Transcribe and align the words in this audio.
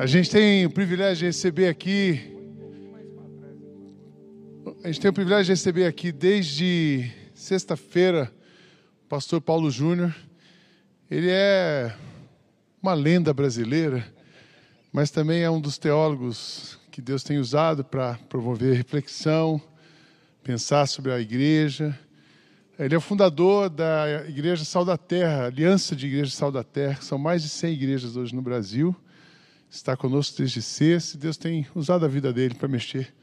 A 0.00 0.06
gente 0.06 0.30
tem 0.30 0.64
o 0.64 0.70
privilégio 0.70 1.18
de 1.18 1.24
receber 1.26 1.68
aqui. 1.68 2.34
A 4.82 4.86
gente 4.86 4.98
tem 4.98 5.10
o 5.10 5.12
privilégio 5.12 5.44
de 5.44 5.52
receber 5.52 5.84
aqui 5.84 6.10
desde 6.10 7.12
sexta-feira 7.34 8.32
o 9.04 9.08
pastor 9.10 9.42
Paulo 9.42 9.70
Júnior. 9.70 10.16
Ele 11.10 11.28
é 11.28 11.94
uma 12.82 12.94
lenda 12.94 13.34
brasileira, 13.34 14.02
mas 14.90 15.10
também 15.10 15.42
é 15.42 15.50
um 15.50 15.60
dos 15.60 15.76
teólogos 15.76 16.78
que 16.90 17.02
Deus 17.02 17.22
tem 17.22 17.36
usado 17.36 17.84
para 17.84 18.14
promover 18.26 18.74
reflexão, 18.74 19.60
pensar 20.42 20.86
sobre 20.86 21.12
a 21.12 21.20
igreja. 21.20 21.94
Ele 22.78 22.94
é 22.94 22.96
o 22.96 23.02
fundador 23.02 23.68
da 23.68 24.24
Igreja 24.26 24.64
Sal 24.64 24.82
da 24.82 24.96
Terra, 24.96 25.44
Aliança 25.44 25.94
de 25.94 26.06
Igrejas 26.06 26.32
Sal 26.32 26.50
da 26.50 26.64
Terra. 26.64 27.02
São 27.02 27.18
mais 27.18 27.42
de 27.42 27.50
100 27.50 27.74
igrejas 27.74 28.16
hoje 28.16 28.34
no 28.34 28.40
Brasil 28.40 28.96
está 29.70 29.96
conosco 29.96 30.38
desde 30.38 30.60
sexta. 30.60 31.16
Deus 31.16 31.36
tem 31.36 31.66
usado 31.74 32.04
a 32.04 32.08
vida 32.08 32.32
dele 32.32 32.54
para 32.54 32.68
mexer 32.68 33.14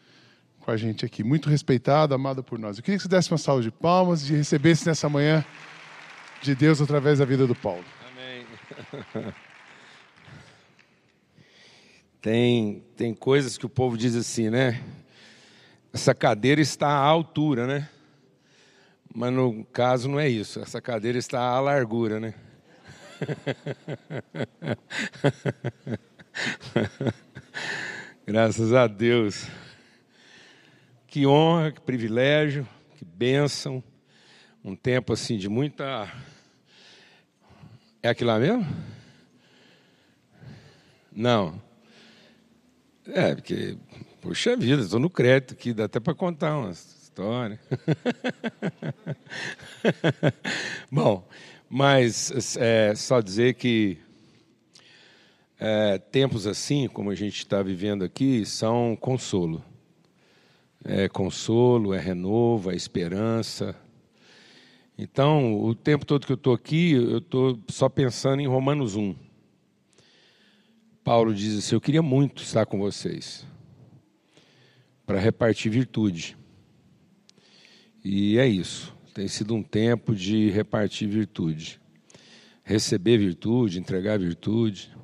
com 0.59 0.71
a 0.71 0.77
gente 0.77 1.05
aqui. 1.05 1.23
Muito 1.23 1.49
respeitado, 1.49 2.15
amado 2.15 2.43
por 2.43 2.57
nós. 2.57 2.77
Eu 2.77 2.83
queria 2.83 2.97
que 2.97 3.03
você 3.03 3.09
desse 3.09 3.31
uma 3.31 3.37
salva 3.37 3.61
de 3.61 3.71
palmas 3.71 4.27
e 4.29 4.33
recebesse 4.33 4.87
nessa 4.87 5.09
manhã 5.09 5.43
de 6.41 6.55
Deus 6.55 6.81
através 6.81 7.19
da 7.19 7.25
vida 7.25 7.45
do 7.45 7.55
Paulo. 7.55 7.83
Amém. 8.11 9.33
Tem, 12.19 12.83
tem 12.97 13.13
coisas 13.13 13.57
que 13.57 13.65
o 13.65 13.69
povo 13.69 13.95
diz 13.95 14.15
assim, 14.15 14.49
né? 14.49 14.83
Essa 15.93 16.13
cadeira 16.13 16.59
está 16.59 16.89
à 16.89 17.05
altura, 17.05 17.65
né? 17.65 17.87
Mas 19.15 19.31
no 19.31 19.63
caso 19.65 20.09
não 20.09 20.19
é 20.19 20.27
isso. 20.27 20.59
Essa 20.59 20.81
cadeira 20.81 21.17
está 21.17 21.39
à 21.39 21.61
largura, 21.61 22.19
né? 22.19 22.33
Graças 28.25 28.73
a 28.73 28.87
Deus. 28.87 29.47
Que 31.07 31.25
honra, 31.25 31.71
que 31.71 31.81
privilégio, 31.81 32.67
que 32.95 33.05
bênção. 33.05 33.83
Um 34.63 34.75
tempo 34.75 35.13
assim 35.13 35.37
de 35.37 35.49
muita. 35.49 36.11
É 38.03 38.09
aquilo 38.09 38.29
lá 38.29 38.39
mesmo? 38.39 38.65
Não. 41.11 41.61
É, 43.07 43.33
porque, 43.33 43.77
puxa 44.21 44.55
vida, 44.57 44.81
estou 44.81 44.99
no 44.99 45.09
crédito 45.09 45.53
aqui, 45.53 45.73
dá 45.73 45.85
até 45.85 45.99
para 45.99 46.13
contar 46.13 46.57
uma 46.57 46.71
história. 46.71 47.59
Bom, 50.91 51.27
mas 51.69 52.57
é, 52.57 52.93
só 52.95 53.21
dizer 53.21 53.55
que 53.55 53.97
é, 55.59 55.97
tempos 55.97 56.45
assim, 56.45 56.87
como 56.87 57.09
a 57.09 57.15
gente 57.15 57.37
está 57.37 57.63
vivendo 57.63 58.03
aqui, 58.03 58.45
são 58.45 58.95
consolo. 58.95 59.63
É 60.83 61.09
consolo, 61.09 61.93
é 61.93 61.99
renovo, 61.99 62.71
é 62.71 62.75
esperança. 62.75 63.75
Então, 64.97 65.59
o 65.61 65.75
tempo 65.75 66.05
todo 66.05 66.25
que 66.25 66.31
eu 66.31 66.37
estou 66.37 66.53
aqui, 66.53 66.91
eu 66.91 67.17
estou 67.19 67.59
só 67.69 67.89
pensando 67.89 68.41
em 68.41 68.47
Romanos 68.47 68.95
1. 68.95 69.15
Paulo 71.03 71.33
diz 71.33 71.57
assim: 71.57 71.75
Eu 71.75 71.81
queria 71.81 72.01
muito 72.01 72.43
estar 72.43 72.65
com 72.65 72.79
vocês 72.79 73.45
para 75.05 75.19
repartir 75.19 75.71
virtude. 75.71 76.37
E 78.03 78.37
é 78.37 78.47
isso. 78.47 78.95
Tem 79.13 79.27
sido 79.27 79.55
um 79.55 79.63
tempo 79.63 80.15
de 80.15 80.49
repartir 80.49 81.07
virtude. 81.07 81.79
Receber 82.63 83.17
virtude, 83.17 83.79
entregar 83.79 84.19
virtude. 84.19 84.96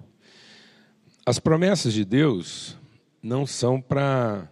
As 1.26 1.40
promessas 1.40 1.94
de 1.94 2.04
Deus 2.04 2.78
não 3.22 3.46
são 3.46 3.80
para 3.80 4.50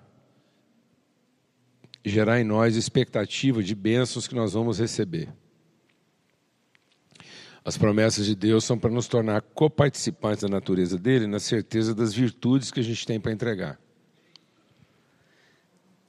gerar 2.03 2.39
em 2.39 2.45
nós 2.45 2.77
expectativa 2.77 3.61
de 3.61 3.75
bênçãos 3.75 4.25
que 4.25 4.33
nós 4.33 4.53
vamos 4.53 4.79
receber. 4.79 5.27
As 7.63 7.77
promessas 7.77 8.25
de 8.25 8.35
Deus 8.35 8.63
são 8.63 8.79
para 8.79 8.89
nos 8.89 9.07
tornar 9.07 9.41
coparticipantes 9.41 10.43
da 10.43 10.47
natureza 10.47 10.97
dele, 10.97 11.27
na 11.27 11.39
certeza 11.39 11.93
das 11.93 12.13
virtudes 12.13 12.71
que 12.71 12.79
a 12.79 12.83
gente 12.83 13.05
tem 13.05 13.19
para 13.19 13.33
entregar. 13.33 13.77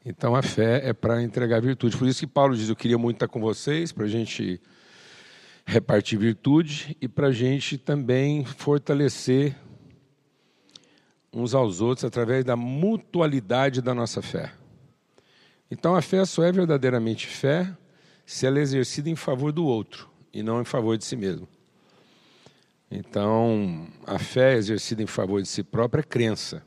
Então 0.05 0.35
a 0.35 0.43
fé 0.43 0.81
é 0.89 0.93
para 0.93 1.23
entregar 1.23 1.61
virtude. 1.61 1.97
Por 1.97 2.07
isso 2.07 2.21
que 2.21 2.27
Paulo 2.27 2.57
diz: 2.57 2.69
Eu 2.69 2.77
queria 2.77 2.97
muito 2.97 3.17
estar 3.17 3.29
com 3.29 3.41
vocês, 3.41 3.91
para 3.91 4.05
a 4.05 4.09
gente 4.09 4.61
repartir 5.67 6.19
virtude 6.19 6.97
e 7.01 7.09
para 7.09 7.29
a 7.29 7.33
gente 7.33 7.77
também 7.77 8.45
fortalecer 8.45 9.57
uns 11.33 11.55
aos 11.55 11.81
outros 11.81 12.05
através 12.05 12.45
da 12.45 12.57
mutualidade 12.57 13.81
da 13.81 13.95
nossa 13.95 14.21
fé. 14.21 14.53
Então 15.71 15.95
a 15.95 16.03
fé 16.03 16.25
só 16.25 16.45
é 16.45 16.53
verdadeiramente 16.53 17.27
fé 17.27 17.75
se 18.27 18.47
ela 18.47 18.59
é 18.59 18.63
exercida 18.63 19.09
em 19.09 19.17
favor 19.17 19.53
do 19.53 19.65
outro 19.65 20.11
e 20.33 20.43
não 20.43 20.61
em 20.61 20.65
favor 20.65 20.97
de 20.99 21.05
si 21.05 21.17
mesmo. 21.17 21.49
Então, 22.95 23.89
a 24.07 24.19
fé 24.19 24.55
exercida 24.55 25.03
em 25.03 25.07
favor 25.07 25.41
de 25.41 25.49
si 25.49 25.63
própria 25.63 26.01
é 26.01 26.05
crença. 26.05 26.63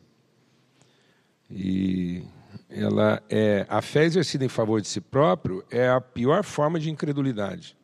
E 1.50 2.24
ela 2.68 3.22
é 3.30 3.66
a 3.70 3.80
fé 3.80 4.06
exercida 4.06 4.44
em 4.44 4.50
favor 4.50 4.82
de 4.82 4.88
si 4.88 5.00
próprio 5.00 5.64
é 5.70 5.88
a 5.88 6.02
pior 6.02 6.44
forma 6.44 6.80
de 6.80 6.90
incredulidade. 6.90 7.78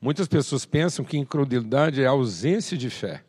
Muitas 0.00 0.28
pessoas 0.28 0.64
pensam 0.64 1.04
que 1.04 1.18
incredulidade 1.18 2.00
é 2.00 2.06
a 2.06 2.10
ausência 2.10 2.76
de 2.76 2.88
fé. 2.88 3.24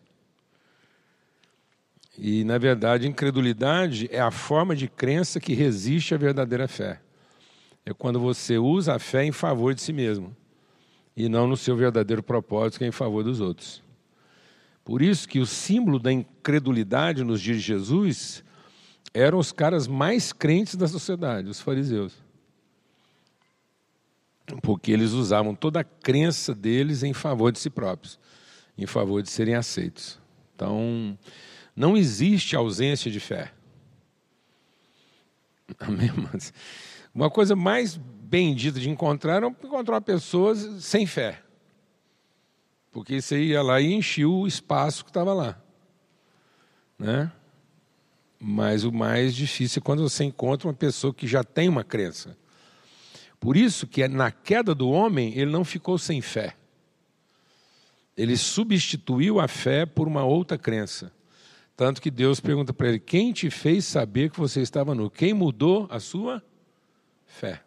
E, 2.17 2.43
na 2.43 2.57
verdade, 2.57 3.07
incredulidade 3.07 4.09
é 4.11 4.19
a 4.19 4.31
forma 4.31 4.75
de 4.75 4.87
crença 4.87 5.39
que 5.39 5.53
resiste 5.53 6.15
à 6.15 6.17
verdadeira 6.17 6.67
fé. 6.67 6.99
É 7.85 7.93
quando 7.93 8.19
você 8.19 8.57
usa 8.57 8.95
a 8.95 8.99
fé 8.99 9.23
em 9.23 9.31
favor 9.31 9.73
de 9.73 9.81
si 9.81 9.93
mesmo 9.93 10.35
e 11.15 11.29
não 11.29 11.47
no 11.47 11.55
seu 11.55 11.75
verdadeiro 11.75 12.23
propósito, 12.23 12.79
que 12.79 12.85
é 12.85 12.87
em 12.87 12.91
favor 12.91 13.23
dos 13.23 13.39
outros. 13.39 13.81
Por 14.83 15.01
isso 15.01 15.27
que 15.27 15.39
o 15.39 15.45
símbolo 15.45 15.99
da 15.99 16.11
incredulidade 16.11 17.23
nos 17.23 17.41
dias 17.41 17.57
de 17.57 17.63
Jesus 17.63 18.43
eram 19.13 19.37
os 19.37 19.51
caras 19.51 19.87
mais 19.87 20.31
crentes 20.31 20.75
da 20.75 20.87
sociedade, 20.87 21.49
os 21.49 21.59
fariseus. 21.59 22.13
Porque 24.61 24.91
eles 24.91 25.11
usavam 25.11 25.53
toda 25.53 25.81
a 25.81 25.83
crença 25.83 26.55
deles 26.55 27.03
em 27.03 27.13
favor 27.13 27.51
de 27.51 27.59
si 27.59 27.69
próprios, 27.69 28.19
em 28.77 28.85
favor 28.85 29.21
de 29.21 29.29
serem 29.29 29.55
aceitos. 29.55 30.19
Então, 30.55 31.17
não 31.77 31.95
existe 31.95 32.55
ausência 32.55 33.11
de 33.11 33.19
fé. 33.19 33.53
Amém? 35.77 36.09
Mas 36.33 36.51
uma 37.13 37.29
coisa 37.29 37.55
mais 37.55 37.95
bendita 37.95 38.79
de 38.79 38.89
encontrar 38.89 39.43
é 39.43 39.45
encontrar 39.45 40.01
pessoas 40.01 40.83
sem 40.83 41.05
fé. 41.05 41.43
Porque 42.91 43.21
você 43.21 43.43
ia 43.43 43.61
lá 43.61 43.79
e 43.79 43.93
enchia 43.93 44.27
o 44.27 44.47
espaço 44.47 45.03
que 45.03 45.11
estava 45.11 45.35
lá. 45.35 45.61
Né? 46.97 47.31
Mas 48.39 48.83
o 48.83 48.91
mais 48.91 49.35
difícil 49.35 49.79
é 49.79 49.83
quando 49.83 50.01
você 50.01 50.23
encontra 50.23 50.67
uma 50.67 50.73
pessoa 50.73 51.13
que 51.13 51.27
já 51.27 51.43
tem 51.43 51.69
uma 51.69 51.83
crença. 51.83 52.35
Por 53.39 53.55
isso 53.55 53.85
que 53.85 54.07
na 54.07 54.31
queda 54.31 54.73
do 54.73 54.89
homem 54.89 55.31
ele 55.37 55.51
não 55.51 55.63
ficou 55.63 55.99
sem 55.99 56.21
fé. 56.21 56.55
Ele 58.17 58.35
substituiu 58.35 59.39
a 59.39 59.47
fé 59.47 59.85
por 59.85 60.07
uma 60.07 60.23
outra 60.23 60.57
crença. 60.57 61.15
Tanto 61.77 62.01
que 62.01 62.09
Deus 62.09 62.39
pergunta 62.39 62.73
para 62.73 62.89
ele: 62.89 62.99
Quem 62.99 63.31
te 63.31 63.51
fez 63.51 63.85
saber 63.85 64.31
que 64.31 64.39
você 64.39 64.61
estava 64.61 64.95
nu? 64.95 65.11
Quem 65.11 65.31
mudou 65.31 65.87
a 65.91 65.99
sua 65.99 66.43
fé? 67.27 67.61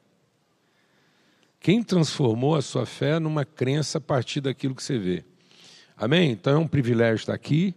Quem 1.60 1.81
transformou 1.81 2.56
a 2.56 2.62
sua 2.62 2.84
fé 2.84 3.21
numa 3.21 3.44
crença 3.44 3.98
a 3.98 4.00
partir 4.00 4.41
daquilo 4.41 4.75
que 4.75 4.82
você 4.82 4.98
vê? 4.98 5.25
Amém? 5.97 6.32
Então 6.32 6.54
é 6.54 6.59
um 6.59 6.66
privilégio 6.66 7.22
estar 7.22 7.34
aqui, 7.34 7.72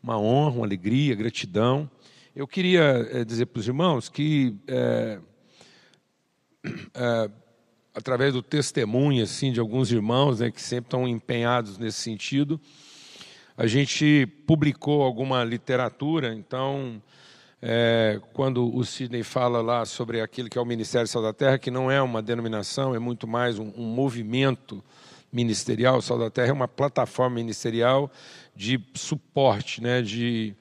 uma 0.00 0.16
honra, 0.16 0.56
uma 0.56 0.66
alegria, 0.66 1.16
gratidão. 1.16 1.90
Eu 2.36 2.46
queria 2.46 3.08
é, 3.10 3.24
dizer 3.24 3.46
para 3.46 3.58
os 3.58 3.66
irmãos 3.66 4.08
que, 4.08 4.54
é, 4.68 5.18
é, 6.94 7.30
através 7.92 8.34
do 8.34 8.42
testemunho 8.42 9.24
assim, 9.24 9.50
de 9.50 9.58
alguns 9.58 9.90
irmãos 9.90 10.38
né, 10.38 10.50
que 10.50 10.62
sempre 10.62 10.86
estão 10.86 11.08
empenhados 11.08 11.76
nesse 11.76 11.98
sentido, 11.98 12.60
a 13.62 13.66
gente 13.68 14.26
publicou 14.44 15.02
alguma 15.04 15.44
literatura, 15.44 16.34
então, 16.34 17.00
é, 17.62 18.20
quando 18.32 18.76
o 18.76 18.84
Sidney 18.84 19.22
fala 19.22 19.62
lá 19.62 19.84
sobre 19.84 20.20
aquilo 20.20 20.50
que 20.50 20.58
é 20.58 20.60
o 20.60 20.64
Ministério 20.66 21.06
Sal 21.06 21.22
da 21.22 21.32
Terra, 21.32 21.58
que 21.58 21.70
não 21.70 21.88
é 21.88 22.02
uma 22.02 22.20
denominação, 22.20 22.92
é 22.92 22.98
muito 22.98 23.24
mais 23.24 23.60
um, 23.60 23.72
um 23.76 23.84
movimento 23.84 24.82
ministerial, 25.32 25.98
o 25.98 26.02
Sal 26.02 26.18
da 26.18 26.28
Terra 26.28 26.48
é 26.48 26.52
uma 26.52 26.66
plataforma 26.66 27.36
ministerial 27.36 28.10
de 28.56 28.80
suporte, 28.94 29.80
né, 29.80 30.02
de, 30.02 30.56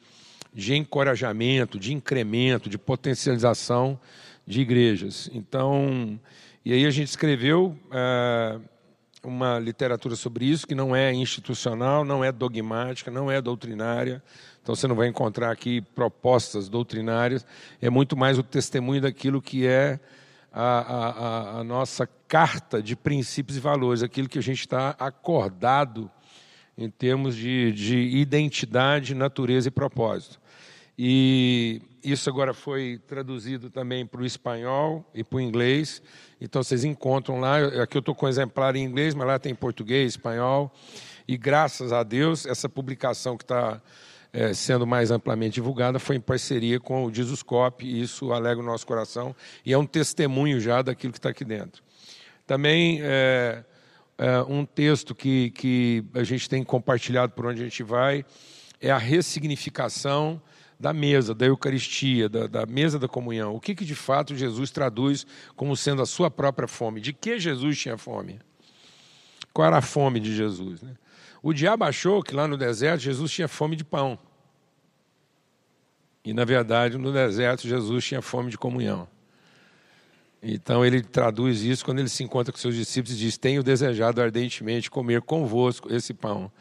de 0.53 0.75
encorajamento, 0.75 1.79
de 1.79 1.95
incremento, 1.95 2.69
de 2.69 2.77
potencialização 2.77 3.99
de 4.45 4.61
igrejas. 4.61 5.27
Então, 5.33 6.19
e 6.63 6.71
aí 6.71 6.85
a 6.85 6.91
gente 6.91 7.07
escreveu 7.07 7.75
é, 7.91 8.59
uma 9.23 9.59
literatura 9.59 10.15
sobre 10.15 10.45
isso 10.45 10.65
que 10.65 10.73
não 10.73 10.95
é 10.95 11.13
institucional, 11.13 12.03
não 12.03 12.23
é 12.23 12.31
dogmática, 12.31 13.11
não 13.11 13.29
é 13.29 13.41
doutrinária. 13.41 14.21
Então 14.61 14.75
você 14.75 14.87
não 14.87 14.95
vai 14.95 15.07
encontrar 15.07 15.51
aqui 15.51 15.81
propostas 15.81 16.67
doutrinárias, 16.69 17.45
é 17.81 17.89
muito 17.89 18.15
mais 18.17 18.37
o 18.37 18.43
testemunho 18.43 19.01
daquilo 19.01 19.41
que 19.41 19.65
é 19.65 19.99
a, 20.51 20.61
a, 20.63 21.59
a 21.59 21.63
nossa 21.63 22.07
carta 22.27 22.81
de 22.81 22.95
princípios 22.95 23.57
e 23.57 23.59
valores, 23.59 24.03
aquilo 24.03 24.27
que 24.27 24.39
a 24.39 24.43
gente 24.43 24.61
está 24.61 24.95
acordado 24.99 26.09
em 26.77 26.89
termos 26.89 27.35
de, 27.35 27.71
de 27.71 27.97
identidade, 27.97 29.13
natureza 29.13 29.67
e 29.67 29.71
propósito. 29.71 30.39
E 30.97 31.81
isso 32.03 32.29
agora 32.29 32.53
foi 32.53 32.99
traduzido 33.07 33.69
também 33.69 34.05
para 34.05 34.21
o 34.21 34.25
espanhol 34.25 35.05
e 35.13 35.23
para 35.23 35.37
o 35.37 35.41
inglês. 35.41 36.01
Então 36.39 36.63
vocês 36.63 36.83
encontram 36.83 37.39
lá. 37.39 37.57
Aqui 37.81 37.97
eu 37.97 37.99
estou 37.99 38.15
com 38.15 38.25
um 38.25 38.29
exemplar 38.29 38.75
em 38.75 38.83
inglês, 38.83 39.13
mas 39.13 39.27
lá 39.27 39.39
tem 39.39 39.53
português, 39.53 40.13
espanhol. 40.13 40.73
E 41.27 41.37
graças 41.37 41.93
a 41.93 42.03
Deus, 42.03 42.45
essa 42.45 42.67
publicação 42.67 43.37
que 43.37 43.43
está 43.43 43.81
é, 44.33 44.53
sendo 44.53 44.87
mais 44.87 45.11
amplamente 45.11 45.55
divulgada 45.55 45.99
foi 45.99 46.15
em 46.15 46.21
parceria 46.21 46.79
com 46.79 47.05
o 47.05 47.13
Jesuscop, 47.13 47.85
e 47.85 48.01
isso 48.01 48.31
alegra 48.31 48.63
o 48.63 48.65
nosso 48.65 48.87
coração 48.87 49.35
e 49.65 49.73
é 49.73 49.77
um 49.77 49.85
testemunho 49.85 50.59
já 50.59 50.81
daquilo 50.81 51.11
que 51.13 51.19
está 51.19 51.29
aqui 51.29 51.43
dentro. 51.43 51.83
Também 52.47 52.99
é, 53.01 53.63
é, 54.17 54.41
um 54.41 54.65
texto 54.65 55.13
que, 55.13 55.51
que 55.51 56.03
a 56.13 56.23
gente 56.23 56.49
tem 56.49 56.63
compartilhado 56.63 57.33
por 57.33 57.45
onde 57.45 57.61
a 57.61 57.63
gente 57.63 57.83
vai 57.83 58.25
é 58.79 58.89
a 58.89 58.97
ressignificação 58.97 60.41
da 60.81 60.91
mesa, 60.91 61.35
da 61.35 61.45
Eucaristia, 61.45 62.27
da, 62.27 62.47
da, 62.47 62.65
mesa 62.65 62.97
da 62.97 63.07
comunhão. 63.07 63.53
O 63.55 63.59
que, 63.59 63.75
que 63.75 63.85
de 63.85 63.93
fato 63.93 64.35
Jesus 64.35 64.71
traduz 64.71 65.27
como 65.55 65.77
sendo 65.77 66.01
a 66.01 66.07
sua 66.07 66.31
própria 66.31 66.67
fome? 66.67 66.99
De 66.99 67.13
que 67.13 67.39
Jesus 67.39 67.77
tinha 67.77 67.99
fome? 67.99 68.39
Qual 69.53 69.67
era 69.67 69.77
a 69.77 69.81
fome 69.81 70.19
de 70.19 70.35
Jesus? 70.35 70.81
Né? 70.81 70.95
O 71.43 71.53
diabo 71.53 71.83
achou 71.83 72.23
que 72.23 72.33
lá 72.33 72.47
no 72.47 72.57
deserto 72.57 73.01
Jesus 73.01 73.31
tinha 73.31 73.47
fome 73.47 73.75
de 73.75 73.83
pão. 73.83 74.17
E, 76.25 76.33
na 76.33 76.45
verdade, 76.45 76.97
no 76.97 77.13
deserto 77.13 77.67
Jesus 77.67 78.03
tinha 78.03 78.21
fome 78.21 78.49
de 78.49 78.57
comunhão. 78.57 79.07
Então 80.41 80.83
ele 80.83 81.03
traduz 81.03 81.61
isso 81.61 81.85
quando 81.85 81.99
ele 81.99 82.09
se 82.09 82.23
encontra 82.23 82.51
com 82.51 82.57
seus 82.57 82.73
discípulos 82.73 83.15
e 83.15 83.19
diz: 83.19 83.37
Tenho 83.37 83.61
desejado 83.61 84.19
ardentemente 84.19 84.89
comer 84.89 85.21
convosco 85.21 85.93
esse 85.93 86.11
pão. 86.11 86.51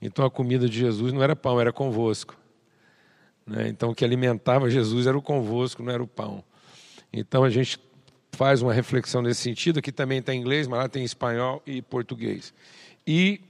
Então 0.00 0.24
a 0.24 0.30
comida 0.30 0.68
de 0.68 0.78
Jesus 0.78 1.12
não 1.12 1.20
era 1.20 1.34
pão, 1.34 1.60
era 1.60 1.72
convosco. 1.72 2.36
Né? 3.46 3.68
Então 3.68 3.90
o 3.90 3.94
que 3.94 4.04
alimentava 4.04 4.68
Jesus 4.68 5.06
era 5.06 5.16
o 5.16 5.22
convosco, 5.22 5.82
não 5.82 5.92
era 5.92 6.02
o 6.02 6.06
pão. 6.06 6.42
Então 7.12 7.44
a 7.44 7.50
gente 7.50 7.78
faz 8.32 8.60
uma 8.60 8.72
reflexão 8.72 9.22
nesse 9.22 9.40
sentido. 9.40 9.78
Aqui 9.78 9.92
também 9.92 10.18
está 10.18 10.34
em 10.34 10.40
inglês, 10.40 10.66
mas 10.66 10.80
lá 10.80 10.88
tem 10.88 11.04
espanhol 11.04 11.62
e 11.66 11.80
português. 11.80 12.52
E 13.06 13.40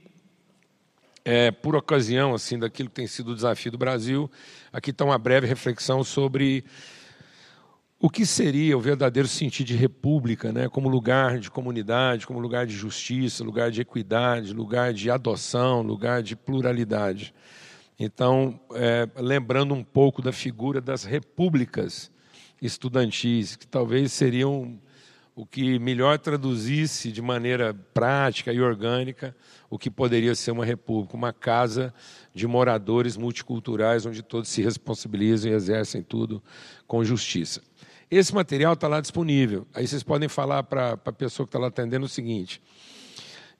é, 1.25 1.51
por 1.51 1.75
ocasião 1.75 2.33
assim 2.33 2.57
daquilo 2.57 2.89
que 2.89 2.95
tem 2.95 3.07
sido 3.07 3.31
o 3.31 3.35
desafio 3.35 3.71
do 3.71 3.77
Brasil, 3.77 4.31
aqui 4.71 4.91
está 4.91 5.03
uma 5.03 5.17
breve 5.17 5.45
reflexão 5.45 6.03
sobre 6.03 6.63
o 7.99 8.09
que 8.09 8.25
seria 8.25 8.77
o 8.77 8.79
verdadeiro 8.79 9.27
sentido 9.27 9.67
de 9.67 9.75
república, 9.75 10.51
né, 10.51 10.69
como 10.69 10.87
lugar 10.87 11.39
de 11.39 11.49
comunidade, 11.49 12.27
como 12.27 12.39
lugar 12.39 12.67
de 12.67 12.73
justiça, 12.73 13.43
lugar 13.43 13.71
de 13.71 13.81
equidade, 13.81 14.53
lugar 14.53 14.93
de 14.93 15.09
adoção, 15.09 15.81
lugar 15.81 16.21
de 16.21 16.35
pluralidade. 16.35 17.33
Então, 17.99 18.59
é, 18.73 19.09
lembrando 19.17 19.73
um 19.73 19.83
pouco 19.83 20.21
da 20.21 20.31
figura 20.31 20.79
das 20.79 21.03
repúblicas 21.03 22.11
estudantis, 22.61 23.55
que 23.55 23.65
talvez 23.65 24.11
seriam 24.11 24.79
o 25.35 25.45
que 25.45 25.77
melhor 25.77 26.17
traduzisse 26.17 27.11
de 27.11 27.21
maneira 27.21 27.71
prática 27.93 28.51
e 28.51 28.59
orgânica 28.59 29.35
o 29.69 29.77
que 29.77 29.89
poderia 29.89 30.33
ser 30.33 30.49
uma 30.49 30.65
república, 30.65 31.15
uma 31.15 31.31
casa 31.31 31.93
de 32.33 32.47
moradores 32.47 33.15
multiculturais 33.15 34.05
onde 34.05 34.23
todos 34.23 34.49
se 34.49 34.63
responsabilizam 34.63 35.51
e 35.51 35.53
exercem 35.53 36.01
tudo 36.01 36.41
com 36.87 37.03
justiça. 37.03 37.61
Esse 38.09 38.33
material 38.33 38.73
está 38.73 38.87
lá 38.87 38.99
disponível. 39.01 39.67
Aí 39.75 39.87
vocês 39.87 40.01
podem 40.01 40.27
falar 40.27 40.63
para 40.63 40.93
a 40.93 41.11
pessoa 41.11 41.45
que 41.45 41.49
está 41.49 41.59
lá 41.59 41.67
atendendo 41.67 42.05
o 42.05 42.09
seguinte: 42.09 42.59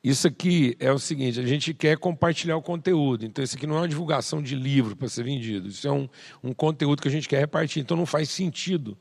isso 0.03 0.27
aqui 0.27 0.75
é 0.79 0.91
o 0.91 0.99
seguinte, 0.99 1.39
a 1.39 1.45
gente 1.45 1.73
quer 1.73 1.97
compartilhar 1.97 2.55
o 2.55 2.61
conteúdo. 2.61 3.25
Então, 3.25 3.43
isso 3.43 3.55
aqui 3.55 3.65
não 3.65 3.75
é 3.75 3.79
uma 3.79 3.87
divulgação 3.87 4.41
de 4.41 4.55
livro 4.55 4.95
para 4.95 5.09
ser 5.09 5.23
vendido. 5.23 5.67
Isso 5.67 5.87
é 5.87 5.91
um, 5.91 6.07
um 6.43 6.53
conteúdo 6.53 7.01
que 7.01 7.07
a 7.07 7.11
gente 7.11 7.27
quer 7.27 7.39
repartir. 7.39 7.81
Então, 7.81 7.97
não 7.97 8.05
faz 8.05 8.29
sentido 8.29 8.97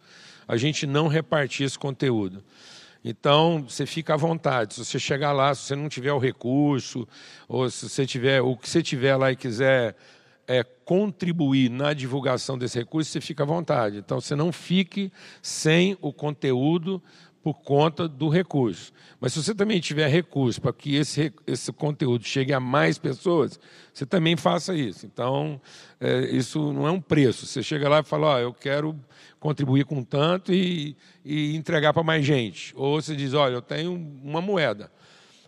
a 0.48 0.56
gente 0.56 0.87
não 0.87 1.06
repartir 1.08 1.66
esse 1.66 1.78
conteúdo. 1.78 2.43
Então, 3.04 3.64
você 3.69 3.87
fica 3.87 4.14
à 4.14 4.16
vontade. 4.16 4.75
Se 4.75 4.84
você 4.84 4.98
chegar 4.98 5.32
lá, 5.32 5.54
se 5.54 5.62
você 5.62 5.76
não 5.76 5.88
tiver 5.88 6.12
o 6.12 6.19
recurso, 6.19 7.06
ou 7.46 7.70
se 7.70 7.88
você 7.88 8.04
tiver 8.04 8.40
o 8.40 8.56
que 8.56 8.69
você 8.69 8.82
tiver 8.82 9.14
lá 9.16 9.31
e 9.31 9.37
quiser 9.37 9.94
é, 10.49 10.64
contribuir 10.84 11.70
na 11.70 11.92
divulgação 11.92 12.56
desse 12.56 12.78
recurso, 12.78 13.10
você 13.10 13.20
fica 13.20 13.42
à 13.42 13.46
vontade. 13.46 13.99
Então, 13.99 14.20
você 14.20 14.34
não 14.34 14.50
fique 14.50 15.12
sem 15.42 15.96
o 16.00 16.12
conteúdo 16.12 17.02
por 17.46 17.60
conta 17.60 18.08
do 18.08 18.28
recurso. 18.28 18.93
Mas 19.20 19.32
se 19.32 19.40
você 19.40 19.54
também 19.54 19.78
tiver 19.78 20.08
recurso 20.08 20.60
para 20.60 20.72
que 20.72 20.96
esse, 20.96 21.32
esse 21.46 21.72
conteúdo 21.72 22.25
chegue 22.25 22.52
a 22.52 22.58
mais 22.58 22.98
pessoas, 22.98 23.60
você 23.94 24.04
também 24.04 24.37
faça 24.37 24.75
isso. 24.75 25.06
Então, 25.06 25.60
é, 26.00 26.22
isso 26.22 26.72
não 26.72 26.88
é 26.88 26.90
um 26.90 27.00
preço. 27.00 27.46
Você 27.46 27.62
chega 27.62 27.88
lá 27.88 28.00
e 28.00 28.02
fala, 28.02 28.26
ó, 28.26 28.38
eu 28.40 28.52
quero 28.52 28.98
contribuir 29.38 29.84
com 29.84 30.02
tanto 30.02 30.52
e, 30.52 30.96
e 31.25 31.54
entregar 31.54 31.93
para 31.93 32.02
mais 32.02 32.26
gente. 32.26 32.75
Ou 32.76 33.00
você 33.00 33.14
diz, 33.14 33.32
olha, 33.32 33.54
eu 33.54 33.62
tenho 33.62 33.94
uma 33.94 34.40
moeda. 34.40 34.90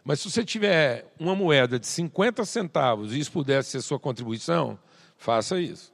Mas 0.05 0.21
se 0.21 0.31
você 0.31 0.45
tiver 0.45 1.13
uma 1.19 1.35
moeda 1.35 1.81
de 1.81 1.87
50 1.89 2.45
centavos 2.45 3.13
e 3.13 3.19
isso 3.19 3.33
pudesse 3.33 3.73
ser 3.73 3.81
sua 3.81 3.99
contribuição, 3.99 4.79
faça 5.17 5.61
isso. 5.61 5.93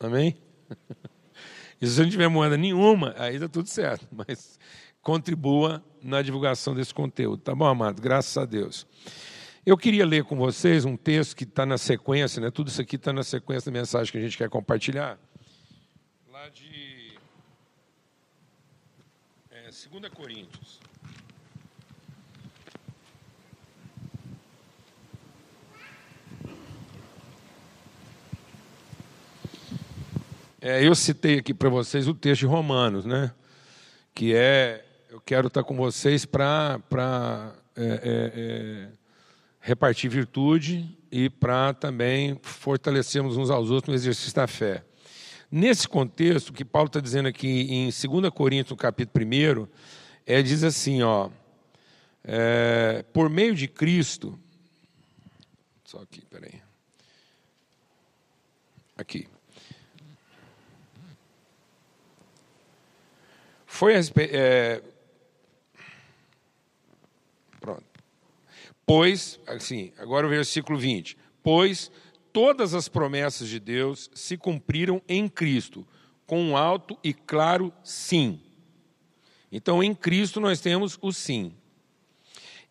Amém? 0.00 0.36
E 1.80 1.86
se 1.86 2.00
não 2.00 2.08
tiver 2.08 2.28
moeda 2.28 2.56
nenhuma, 2.56 3.14
aí 3.18 3.34
está 3.34 3.48
tudo 3.48 3.68
certo. 3.68 4.06
Mas 4.12 4.58
contribua 5.02 5.84
na 6.02 6.22
divulgação 6.22 6.74
desse 6.74 6.92
conteúdo. 6.94 7.42
Tá 7.42 7.54
bom, 7.54 7.66
amado? 7.66 8.00
Graças 8.00 8.36
a 8.36 8.44
Deus. 8.44 8.86
Eu 9.64 9.76
queria 9.78 10.04
ler 10.04 10.24
com 10.24 10.36
vocês 10.36 10.84
um 10.84 10.96
texto 10.96 11.34
que 11.34 11.44
está 11.44 11.64
na 11.64 11.78
sequência, 11.78 12.40
né? 12.40 12.50
tudo 12.50 12.68
isso 12.68 12.80
aqui 12.80 12.96
está 12.96 13.12
na 13.12 13.22
sequência 13.22 13.70
da 13.70 13.78
mensagem 13.78 14.12
que 14.12 14.18
a 14.18 14.20
gente 14.20 14.36
quer 14.36 14.50
compartilhar. 14.50 15.18
Lá 16.30 16.48
de 16.50 17.14
é, 19.50 19.70
2 19.90 20.12
Coríntios. 20.12 20.80
É, 30.66 30.82
eu 30.82 30.94
citei 30.94 31.40
aqui 31.40 31.52
para 31.52 31.68
vocês 31.68 32.08
o 32.08 32.14
texto 32.14 32.40
de 32.40 32.46
Romanos, 32.46 33.04
né? 33.04 33.30
Que 34.14 34.34
é, 34.34 34.82
eu 35.10 35.20
quero 35.20 35.48
estar 35.48 35.62
com 35.62 35.76
vocês 35.76 36.24
para 36.24 36.80
é, 37.76 37.82
é, 37.82 38.32
é, 38.34 38.88
repartir 39.60 40.10
virtude 40.10 40.96
e 41.12 41.28
para 41.28 41.74
também 41.74 42.40
fortalecermos 42.42 43.36
uns 43.36 43.50
aos 43.50 43.70
outros 43.70 43.88
no 43.90 43.94
exercício 43.94 44.34
da 44.34 44.46
fé. 44.46 44.82
Nesse 45.50 45.86
contexto, 45.86 46.48
o 46.48 46.54
que 46.54 46.64
Paulo 46.64 46.86
está 46.86 46.98
dizendo 46.98 47.28
aqui 47.28 47.70
em 47.70 47.90
2 47.90 48.30
Coríntios, 48.32 48.78
capítulo 48.78 49.22
1, 49.22 49.68
é, 50.24 50.40
diz 50.40 50.64
assim, 50.64 51.02
ó, 51.02 51.28
é, 52.24 53.04
por 53.12 53.28
meio 53.28 53.54
de 53.54 53.68
Cristo, 53.68 54.38
só 55.84 55.98
aqui, 55.98 56.22
peraí, 56.24 56.58
aqui, 58.96 59.28
Foi 63.74 63.96
a 63.96 64.00
é... 64.18 64.80
Pronto. 67.60 67.82
Pois, 68.86 69.40
assim, 69.48 69.92
agora 69.98 70.28
o 70.28 70.30
versículo 70.30 70.78
20. 70.78 71.18
Pois 71.42 71.90
todas 72.32 72.72
as 72.72 72.86
promessas 72.88 73.48
de 73.48 73.58
Deus 73.58 74.08
se 74.14 74.36
cumpriram 74.36 75.02
em 75.08 75.28
Cristo, 75.28 75.84
com 76.24 76.40
um 76.40 76.56
alto 76.56 76.96
e 77.02 77.12
claro 77.12 77.72
sim. 77.82 78.40
Então, 79.50 79.82
em 79.82 79.92
Cristo 79.92 80.38
nós 80.38 80.60
temos 80.60 80.96
o 81.02 81.10
sim. 81.10 81.52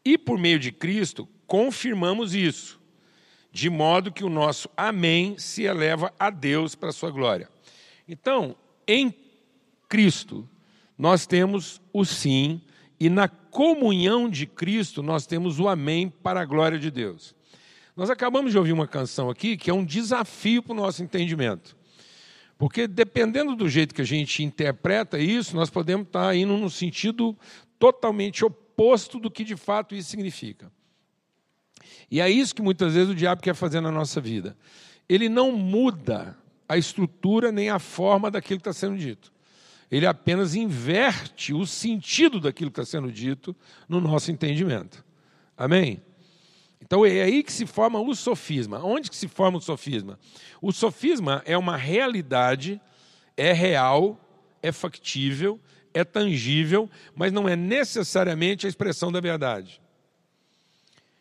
E 0.06 0.18
por 0.18 0.40
meio 0.40 0.58
de 0.58 0.72
Cristo, 0.72 1.28
confirmamos 1.46 2.34
isso, 2.34 2.80
de 3.52 3.70
modo 3.70 4.10
que 4.10 4.24
o 4.24 4.30
nosso 4.30 4.70
amém 4.78 5.38
se 5.38 5.64
eleva 5.64 6.14
a 6.18 6.30
Deus 6.30 6.76
para 6.76 6.90
a 6.90 6.94
sua 6.94 7.12
glória. 7.12 7.50
Então, 8.08 8.56
em 8.88 9.14
Cristo, 9.90 10.48
nós 10.98 11.26
temos 11.26 11.82
o 11.92 12.06
sim, 12.06 12.62
e 13.00 13.10
na 13.10 13.28
comunhão 13.28 14.30
de 14.30 14.46
Cristo 14.46 15.04
nós 15.04 15.26
temos 15.26 15.60
o 15.60 15.68
amém 15.68 16.10
para 16.10 16.42
a 16.42 16.46
glória 16.46 16.80
de 16.80 16.90
Deus. 16.90 17.36
Nós 17.96 18.10
acabamos 18.10 18.52
de 18.52 18.58
ouvir 18.58 18.72
uma 18.72 18.88
canção 18.88 19.30
aqui 19.30 19.56
que 19.56 19.70
é 19.70 19.74
um 19.74 19.86
desafio 19.86 20.64
para 20.64 20.74
o 20.74 20.76
nosso 20.76 21.04
entendimento. 21.04 21.76
Porque 22.58 22.88
dependendo 22.88 23.56
do 23.56 23.68
jeito 23.68 23.94
que 23.94 24.02
a 24.02 24.06
gente 24.06 24.44
interpreta 24.44 25.20
isso, 25.20 25.56
nós 25.56 25.70
podemos 25.70 26.08
estar 26.08 26.36
indo 26.36 26.56
no 26.58 26.70
sentido 26.70 27.38
totalmente 27.78 28.46
oposto 28.46 29.20
do 29.20 29.30
que 29.30 29.44
de 29.44 29.56
fato 29.56 29.94
isso 29.94 30.10
significa. 30.10 30.72
E 32.10 32.22
é 32.22 32.30
isso 32.30 32.56
que 32.56 32.62
muitas 32.62 32.94
vezes 32.94 33.10
o 33.10 33.16
diabo 33.16 33.42
quer 33.42 33.54
fazer 33.54 33.82
na 33.82 33.92
nossa 33.92 34.22
vida. 34.22 34.56
Ele 35.10 35.28
não 35.28 35.52
muda 35.52 36.38
a 36.70 36.78
estrutura 36.78 37.52
nem 37.52 37.70
a 37.70 37.80
forma 37.80 38.32
daquilo 38.32 38.60
que 38.60 38.70
está 38.70 38.74
sendo 38.74 38.98
dito. 38.98 39.34
Ele 39.94 40.08
apenas 40.08 40.56
inverte 40.56 41.54
o 41.54 41.68
sentido 41.68 42.40
daquilo 42.40 42.72
que 42.72 42.82
está 42.82 42.98
sendo 42.98 43.12
dito 43.12 43.56
no 43.88 44.02
nosso 44.02 44.32
entendimento. 44.32 45.06
Amém? 45.56 46.02
Então 46.82 47.06
é 47.06 47.22
aí 47.22 47.44
que 47.44 47.54
se 47.54 47.68
forma 47.68 48.00
o 48.00 48.16
sofisma. 48.16 48.84
Onde 48.84 49.08
que 49.08 49.16
se 49.16 49.28
forma 49.28 49.60
o 49.60 49.62
sofisma? 49.62 50.18
O 50.60 50.72
sofisma 50.72 51.44
é 51.46 51.56
uma 51.56 51.78
realidade, 51.78 52.82
é 53.38 53.54
real, 53.54 54.20
é 54.64 54.72
factível, 54.72 55.60
é 55.94 56.04
tangível, 56.04 56.90
mas 57.16 57.32
não 57.32 57.48
é 57.48 57.56
necessariamente 57.56 58.66
a 58.66 58.70
expressão 58.70 59.12
da 59.12 59.22
verdade. 59.22 59.80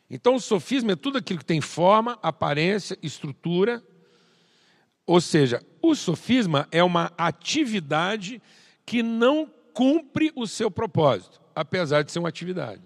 Então 0.09 0.37
o 0.37 0.41
sofisma 0.41 0.93
é 0.93 0.97
tudo 0.97 1.19
aquilo 1.19 1.41
que 1.41 1.45
tem 1.45 1.61
forma, 1.61 2.19
aparência, 2.23 2.97
estrutura. 3.03 3.83
Ou 5.05 5.21
seja, 5.21 5.63
o 5.83 5.95
sofisma 5.95 6.67
é 6.73 6.83
uma 6.83 7.13
atividade 7.19 8.41
que 8.85 9.03
não 9.03 9.51
cumpre 9.73 10.33
o 10.35 10.47
seu 10.47 10.71
propósito, 10.71 11.41
apesar 11.55 12.03
de 12.03 12.13
ser 12.13 12.19
uma 12.19 12.29
atividade. 12.29 12.83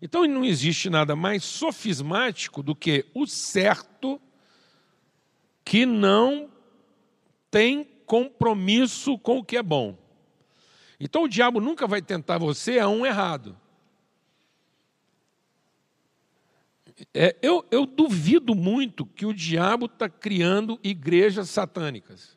Então 0.00 0.26
não 0.26 0.44
existe 0.44 0.90
nada 0.90 1.14
mais 1.14 1.44
sofismático 1.44 2.62
do 2.62 2.74
que 2.74 3.06
o 3.14 3.26
certo 3.26 4.20
que 5.64 5.86
não 5.86 6.50
tem 7.50 7.84
compromisso 8.04 9.16
com 9.18 9.38
o 9.38 9.44
que 9.44 9.56
é 9.56 9.62
bom. 9.62 9.96
Então 10.98 11.24
o 11.24 11.28
diabo 11.28 11.60
nunca 11.60 11.86
vai 11.86 12.02
tentar 12.02 12.38
você 12.38 12.78
a 12.78 12.88
um 12.88 13.06
errado. 13.06 13.56
É, 17.14 17.36
eu, 17.42 17.64
eu 17.70 17.86
duvido 17.86 18.54
muito 18.54 19.06
que 19.06 19.26
o 19.26 19.32
diabo 19.32 19.86
está 19.86 20.08
criando 20.08 20.78
igrejas 20.82 21.48
satânicas. 21.48 22.36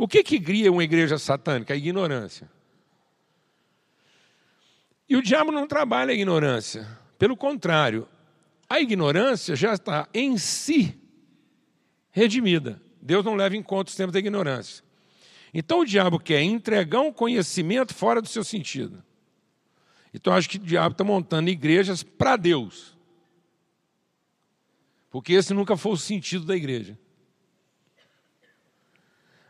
O 0.00 0.08
que, 0.08 0.22
que 0.22 0.40
cria 0.40 0.72
uma 0.72 0.82
igreja 0.82 1.18
satânica? 1.18 1.74
A 1.74 1.76
ignorância. 1.76 2.50
E 5.06 5.14
o 5.14 5.20
diabo 5.20 5.52
não 5.52 5.66
trabalha 5.66 6.10
a 6.10 6.14
ignorância. 6.14 6.88
Pelo 7.18 7.36
contrário, 7.36 8.08
a 8.66 8.80
ignorância 8.80 9.54
já 9.54 9.74
está 9.74 10.08
em 10.14 10.38
si 10.38 10.98
redimida. 12.10 12.80
Deus 13.02 13.22
não 13.22 13.34
leva 13.34 13.54
em 13.54 13.62
conta 13.62 13.90
os 13.90 13.94
tempos 13.94 14.14
da 14.14 14.18
ignorância. 14.18 14.82
Então 15.52 15.80
o 15.80 15.84
diabo 15.84 16.18
quer 16.18 16.40
entregar 16.40 17.02
um 17.02 17.12
conhecimento 17.12 17.94
fora 17.94 18.22
do 18.22 18.28
seu 18.28 18.42
sentido. 18.42 19.04
Então 20.14 20.32
acho 20.32 20.48
que 20.48 20.56
o 20.56 20.60
diabo 20.60 20.92
está 20.92 21.04
montando 21.04 21.50
igrejas 21.50 22.02
para 22.02 22.36
Deus. 22.36 22.96
Porque 25.10 25.34
esse 25.34 25.52
nunca 25.52 25.76
foi 25.76 25.92
o 25.92 25.98
sentido 25.98 26.46
da 26.46 26.56
igreja. 26.56 26.98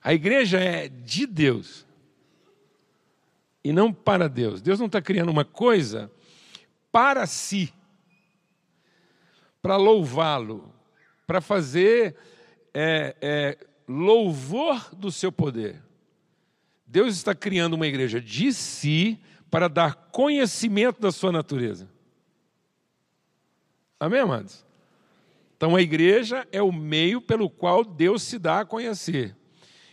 A 0.02 0.14
igreja 0.14 0.58
é 0.58 0.88
de 0.88 1.26
Deus 1.26 1.86
e 3.62 3.72
não 3.72 3.92
para 3.92 4.28
Deus. 4.28 4.62
Deus 4.62 4.78
não 4.78 4.86
está 4.86 5.02
criando 5.02 5.28
uma 5.28 5.44
coisa 5.44 6.10
para 6.90 7.26
si, 7.26 7.72
para 9.60 9.76
louvá-lo, 9.76 10.72
para 11.26 11.40
fazer 11.40 12.16
é, 12.72 13.14
é, 13.20 13.66
louvor 13.86 14.94
do 14.94 15.12
seu 15.12 15.30
poder. 15.30 15.82
Deus 16.86 17.14
está 17.14 17.34
criando 17.34 17.74
uma 17.74 17.86
igreja 17.86 18.20
de 18.20 18.52
si 18.52 19.20
para 19.50 19.68
dar 19.68 19.94
conhecimento 19.94 21.00
da 21.00 21.12
sua 21.12 21.30
natureza. 21.30 21.88
Amém, 23.98 24.20
amados? 24.20 24.64
Então 25.56 25.76
a 25.76 25.82
igreja 25.82 26.48
é 26.50 26.62
o 26.62 26.72
meio 26.72 27.20
pelo 27.20 27.50
qual 27.50 27.84
Deus 27.84 28.22
se 28.22 28.38
dá 28.38 28.60
a 28.60 28.64
conhecer 28.64 29.36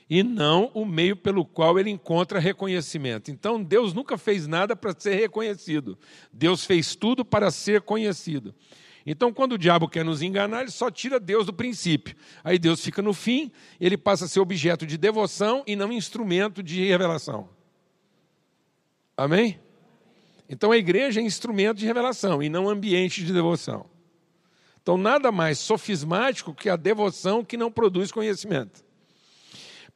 e 0.10 0.24
não 0.24 0.72
o 0.74 0.86
meio 0.86 1.16
pelo 1.16 1.46
qual 1.46 1.78
ele 1.78 1.90
encontra 1.90 2.40
reconhecimento. 2.40 3.30
Então, 3.30 3.62
Deus 3.62 3.94
nunca 3.94 4.18
fez 4.18 4.48
nada 4.48 4.76
para 4.76 4.96
ser 4.98 5.16
reconhecido, 5.16 5.98
Deus 6.32 6.66
fez 6.66 6.96
tudo 6.96 7.26
para 7.26 7.52
ser 7.52 7.82
conhecido. 7.82 8.54
Então, 9.10 9.32
quando 9.32 9.54
o 9.54 9.58
diabo 9.58 9.88
quer 9.88 10.04
nos 10.04 10.22
enganar, 10.22 10.64
ele 10.64 10.72
só 10.72 10.92
tira 10.92 11.18
Deus 11.18 11.46
do 11.46 11.54
princípio. 11.54 12.14
Aí 12.44 12.60
Deus 12.60 12.84
fica 12.84 13.02
no 13.02 13.14
fim, 13.14 13.50
ele 13.80 13.98
passa 13.98 14.26
a 14.26 14.28
ser 14.28 14.42
objeto 14.42 14.86
de 14.86 14.98
devoção 14.98 15.64
e 15.66 15.78
não 15.78 15.94
instrumento 15.94 16.62
de 16.62 16.86
revelação. 16.86 17.48
Amém? 19.16 19.60
Então 20.50 20.74
a 20.74 20.78
igreja 20.78 21.22
é 21.22 21.24
instrumento 21.24 21.78
de 21.78 21.86
revelação 21.86 22.44
e 22.44 22.50
não 22.50 22.68
ambiente 22.68 23.24
de 23.24 23.32
devoção. 23.32 23.86
Então, 24.82 24.98
nada 24.98 25.32
mais 25.32 25.58
sofismático 25.58 26.54
que 26.54 26.70
a 26.70 26.76
devoção 26.76 27.44
que 27.44 27.58
não 27.58 27.72
produz 27.72 28.12
conhecimento. 28.12 28.87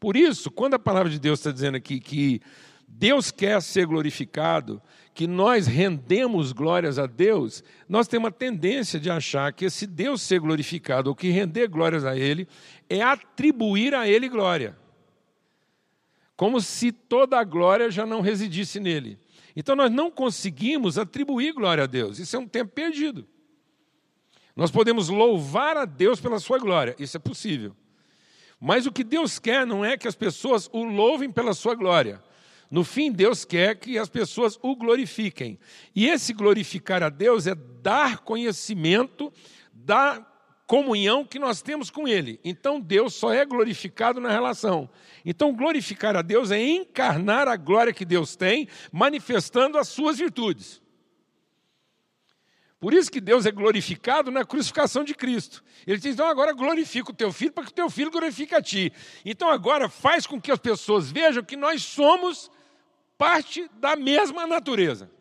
Por 0.01 0.17
isso, 0.17 0.50
quando 0.50 0.74
a 0.74 0.79
palavra 0.79 1.12
de 1.12 1.20
Deus 1.20 1.38
está 1.38 1.51
dizendo 1.51 1.77
aqui 1.77 2.00
que 2.00 2.41
Deus 2.88 3.29
quer 3.29 3.62
ser 3.62 3.86
glorificado, 3.86 4.81
que 5.13 5.27
nós 5.27 5.67
rendemos 5.67 6.51
glórias 6.51 6.98
a 6.98 7.05
Deus, 7.05 7.63
nós 7.88 8.08
temos 8.08 8.25
uma 8.25 8.31
tendência 8.31 9.00
de 9.00 9.12
achar 9.12 9.53
que 9.53 9.63
esse 9.63 9.86
Deus 9.86 10.24
ser 10.24 10.39
glorificado, 10.39 11.12
ou 11.12 11.15
que 11.15 11.29
render 11.29 11.67
glórias 11.67 12.03
a 12.03 12.17
Ele, 12.17 12.48
é 12.89 13.03
atribuir 13.03 13.93
a 13.93 14.08
Ele 14.08 14.27
glória. 14.27 14.75
Como 16.36 16.60
se 16.60 16.91
toda 16.91 17.39
a 17.39 17.43
glória 17.43 17.91
já 17.91 18.03
não 18.03 18.22
residisse 18.22 18.79
nele. 18.79 19.20
Então 19.55 19.75
nós 19.75 19.91
não 19.91 20.10
conseguimos 20.10 20.98
atribuir 20.98 21.53
glória 21.53 21.84
a 21.84 21.88
Deus, 21.88 22.17
isso 22.17 22.36
é 22.36 22.39
um 22.39 22.48
tempo 22.48 22.72
perdido. 22.74 23.27
Nós 24.55 24.72
podemos 24.72 25.10
louvar 25.10 25.77
a 25.77 25.86
Deus 25.86 26.20
pela 26.20 26.39
sua 26.39 26.58
glória, 26.58 26.96
isso 26.98 27.15
é 27.15 27.20
possível. 27.20 27.75
Mas 28.62 28.86
o 28.86 28.91
que 28.91 29.03
Deus 29.03 29.39
quer 29.39 29.65
não 29.65 29.84
é 29.84 29.98
que 29.98 30.08
as 30.08 30.13
pessoas 30.13 30.70
o 30.72 30.84
louvem 30.84 31.32
pela 31.32 31.51
sua 31.51 31.74
glória. 31.74 32.22
No 32.70 32.84
fim, 32.84 33.12
Deus 33.12 33.44
quer 33.44 33.75
que 33.75 33.98
as 33.98 34.08
pessoas 34.08 34.60
o 34.62 34.75
glorifiquem. 34.75 35.58
E 35.96 36.08
esse 36.08 36.32
glorificar 36.32 37.01
a 37.01 37.10
Deus 37.10 37.48
é 37.48 37.56
dar 37.56 38.20
conhecimento 38.20 39.34
da 39.74 40.25
comunhão 40.68 41.25
que 41.25 41.39
nós 41.39 41.62
temos 41.62 41.89
com 41.89 42.08
Ele. 42.08 42.39
Então, 42.46 42.80
Deus 42.80 43.15
só 43.15 43.34
é 43.34 43.44
glorificado 43.44 44.22
na 44.22 44.30
relação. 44.30 44.88
Então, 45.25 45.53
glorificar 45.53 46.15
a 46.15 46.22
Deus 46.22 46.51
é 46.51 46.62
encarnar 46.62 47.48
a 47.48 47.58
glória 47.58 47.91
que 47.91 48.06
Deus 48.06 48.36
tem, 48.36 48.70
manifestando 48.91 49.77
as 49.77 49.89
suas 49.89 50.20
virtudes. 50.20 50.82
Por 52.81 52.95
isso 52.95 53.11
que 53.11 53.21
Deus 53.21 53.45
é 53.45 53.51
glorificado 53.51 54.31
na 54.31 54.43
crucificação 54.43 55.03
de 55.03 55.13
Cristo. 55.13 55.63
Ele 55.85 56.00
diz: 56.00 56.15
então 56.15 56.25
agora 56.25 56.51
glorifica 56.51 57.11
o 57.11 57.13
teu 57.13 57.31
filho 57.31 57.51
para 57.51 57.65
que 57.65 57.69
o 57.69 57.75
teu 57.75 57.88
filho 57.91 58.09
glorifique 58.09 58.55
a 58.55 58.61
ti. 58.61 58.91
Então 59.23 59.51
agora 59.51 59.88
faz 59.88 60.25
com 60.25 60.41
que 60.41 60.51
as 60.51 60.57
pessoas 60.57 61.11
vejam 61.11 61.43
que 61.43 61.55
nós 61.55 61.83
somos 61.83 62.50
parte 63.19 63.69
da 63.75 63.95
mesma 63.95 64.47
natureza. 64.47 65.11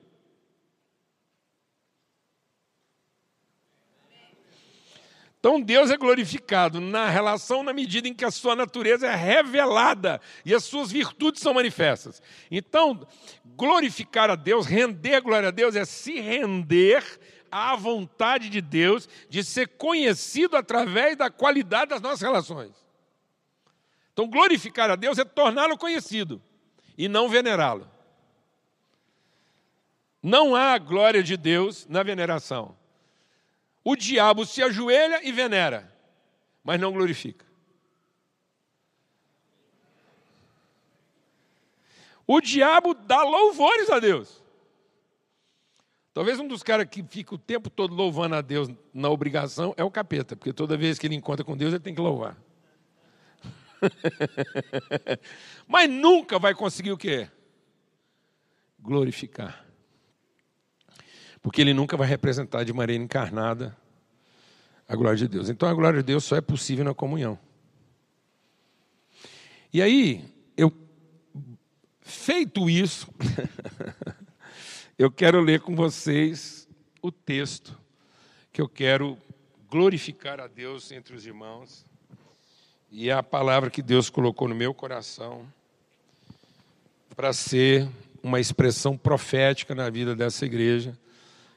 Então 5.38 5.60
Deus 5.60 5.90
é 5.90 5.98
glorificado 5.98 6.80
na 6.80 7.10
relação 7.10 7.62
na 7.62 7.74
medida 7.74 8.08
em 8.08 8.14
que 8.14 8.24
a 8.24 8.30
sua 8.30 8.56
natureza 8.56 9.06
é 9.06 9.14
revelada 9.14 10.18
e 10.46 10.54
as 10.54 10.64
suas 10.64 10.90
virtudes 10.90 11.42
são 11.42 11.52
manifestas. 11.52 12.22
Então, 12.50 13.06
glorificar 13.54 14.30
a 14.30 14.34
Deus, 14.34 14.64
render 14.64 15.20
glória 15.20 15.48
a 15.48 15.52
Deus 15.52 15.76
é 15.76 15.84
se 15.84 16.20
render 16.20 17.04
à 17.50 17.74
vontade 17.76 18.48
de 18.48 18.60
Deus 18.60 19.08
de 19.28 19.42
ser 19.42 19.68
conhecido 19.68 20.56
através 20.56 21.16
da 21.16 21.30
qualidade 21.30 21.90
das 21.90 22.00
nossas 22.00 22.20
relações. 22.20 22.72
Então, 24.12 24.28
glorificar 24.28 24.90
a 24.90 24.96
Deus 24.96 25.18
é 25.18 25.24
torná-lo 25.24 25.78
conhecido 25.78 26.42
e 26.96 27.08
não 27.08 27.28
venerá-lo. 27.28 27.90
Não 30.22 30.54
há 30.54 30.76
glória 30.78 31.22
de 31.22 31.36
Deus 31.36 31.86
na 31.86 32.02
veneração. 32.02 32.76
O 33.82 33.96
diabo 33.96 34.44
se 34.44 34.62
ajoelha 34.62 35.26
e 35.26 35.32
venera, 35.32 35.90
mas 36.62 36.78
não 36.78 36.92
glorifica. 36.92 37.46
O 42.26 42.40
diabo 42.40 42.94
dá 42.94 43.22
louvores 43.22 43.90
a 43.90 43.98
Deus. 43.98 44.39
Talvez 46.12 46.40
um 46.40 46.48
dos 46.48 46.62
caras 46.62 46.88
que 46.88 47.02
fica 47.02 47.34
o 47.34 47.38
tempo 47.38 47.70
todo 47.70 47.94
louvando 47.94 48.34
a 48.34 48.40
Deus 48.40 48.68
na 48.92 49.08
obrigação 49.08 49.72
é 49.76 49.84
o 49.84 49.90
capeta, 49.90 50.34
porque 50.34 50.52
toda 50.52 50.76
vez 50.76 50.98
que 50.98 51.06
ele 51.06 51.14
encontra 51.14 51.44
com 51.44 51.56
Deus, 51.56 51.72
ele 51.72 51.82
tem 51.82 51.94
que 51.94 52.00
louvar. 52.00 52.36
Mas 55.68 55.88
nunca 55.88 56.38
vai 56.38 56.54
conseguir 56.54 56.90
o 56.90 56.98
quê? 56.98 57.28
Glorificar. 58.78 59.64
Porque 61.40 61.60
ele 61.60 61.72
nunca 61.72 61.96
vai 61.96 62.08
representar 62.08 62.64
de 62.64 62.72
maneira 62.72 63.02
encarnada 63.02 63.76
a 64.88 64.96
glória 64.96 65.16
de 65.16 65.28
Deus. 65.28 65.48
Então 65.48 65.68
a 65.68 65.74
glória 65.74 66.00
de 66.00 66.06
Deus 66.06 66.24
só 66.24 66.36
é 66.36 66.40
possível 66.40 66.84
na 66.84 66.92
comunhão. 66.92 67.38
E 69.72 69.80
aí, 69.80 70.24
eu 70.56 70.72
Feito 72.10 72.68
isso, 72.68 73.08
eu 75.00 75.10
quero 75.10 75.40
ler 75.40 75.60
com 75.60 75.74
vocês 75.74 76.68
o 77.00 77.10
texto 77.10 77.74
que 78.52 78.60
eu 78.60 78.68
quero 78.68 79.16
glorificar 79.70 80.38
a 80.38 80.46
Deus 80.46 80.92
entre 80.92 81.16
os 81.16 81.24
irmãos. 81.24 81.86
E 82.90 83.10
a 83.10 83.22
palavra 83.22 83.70
que 83.70 83.80
Deus 83.80 84.10
colocou 84.10 84.46
no 84.46 84.54
meu 84.54 84.74
coração 84.74 85.50
para 87.16 87.32
ser 87.32 87.88
uma 88.22 88.40
expressão 88.40 88.94
profética 88.94 89.74
na 89.74 89.88
vida 89.88 90.14
dessa 90.14 90.44
igreja 90.44 90.92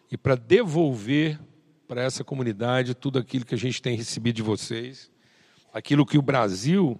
e 0.10 0.16
para 0.16 0.36
devolver 0.36 1.38
para 1.86 2.02
essa 2.02 2.24
comunidade 2.24 2.96
tudo 2.96 3.20
aquilo 3.20 3.44
que 3.44 3.56
a 3.56 3.58
gente 3.58 3.82
tem 3.82 3.98
recebido 3.98 4.38
de 4.38 4.42
vocês, 4.42 5.12
aquilo 5.74 6.06
que 6.06 6.18
o 6.18 6.22
Brasil 6.22 6.98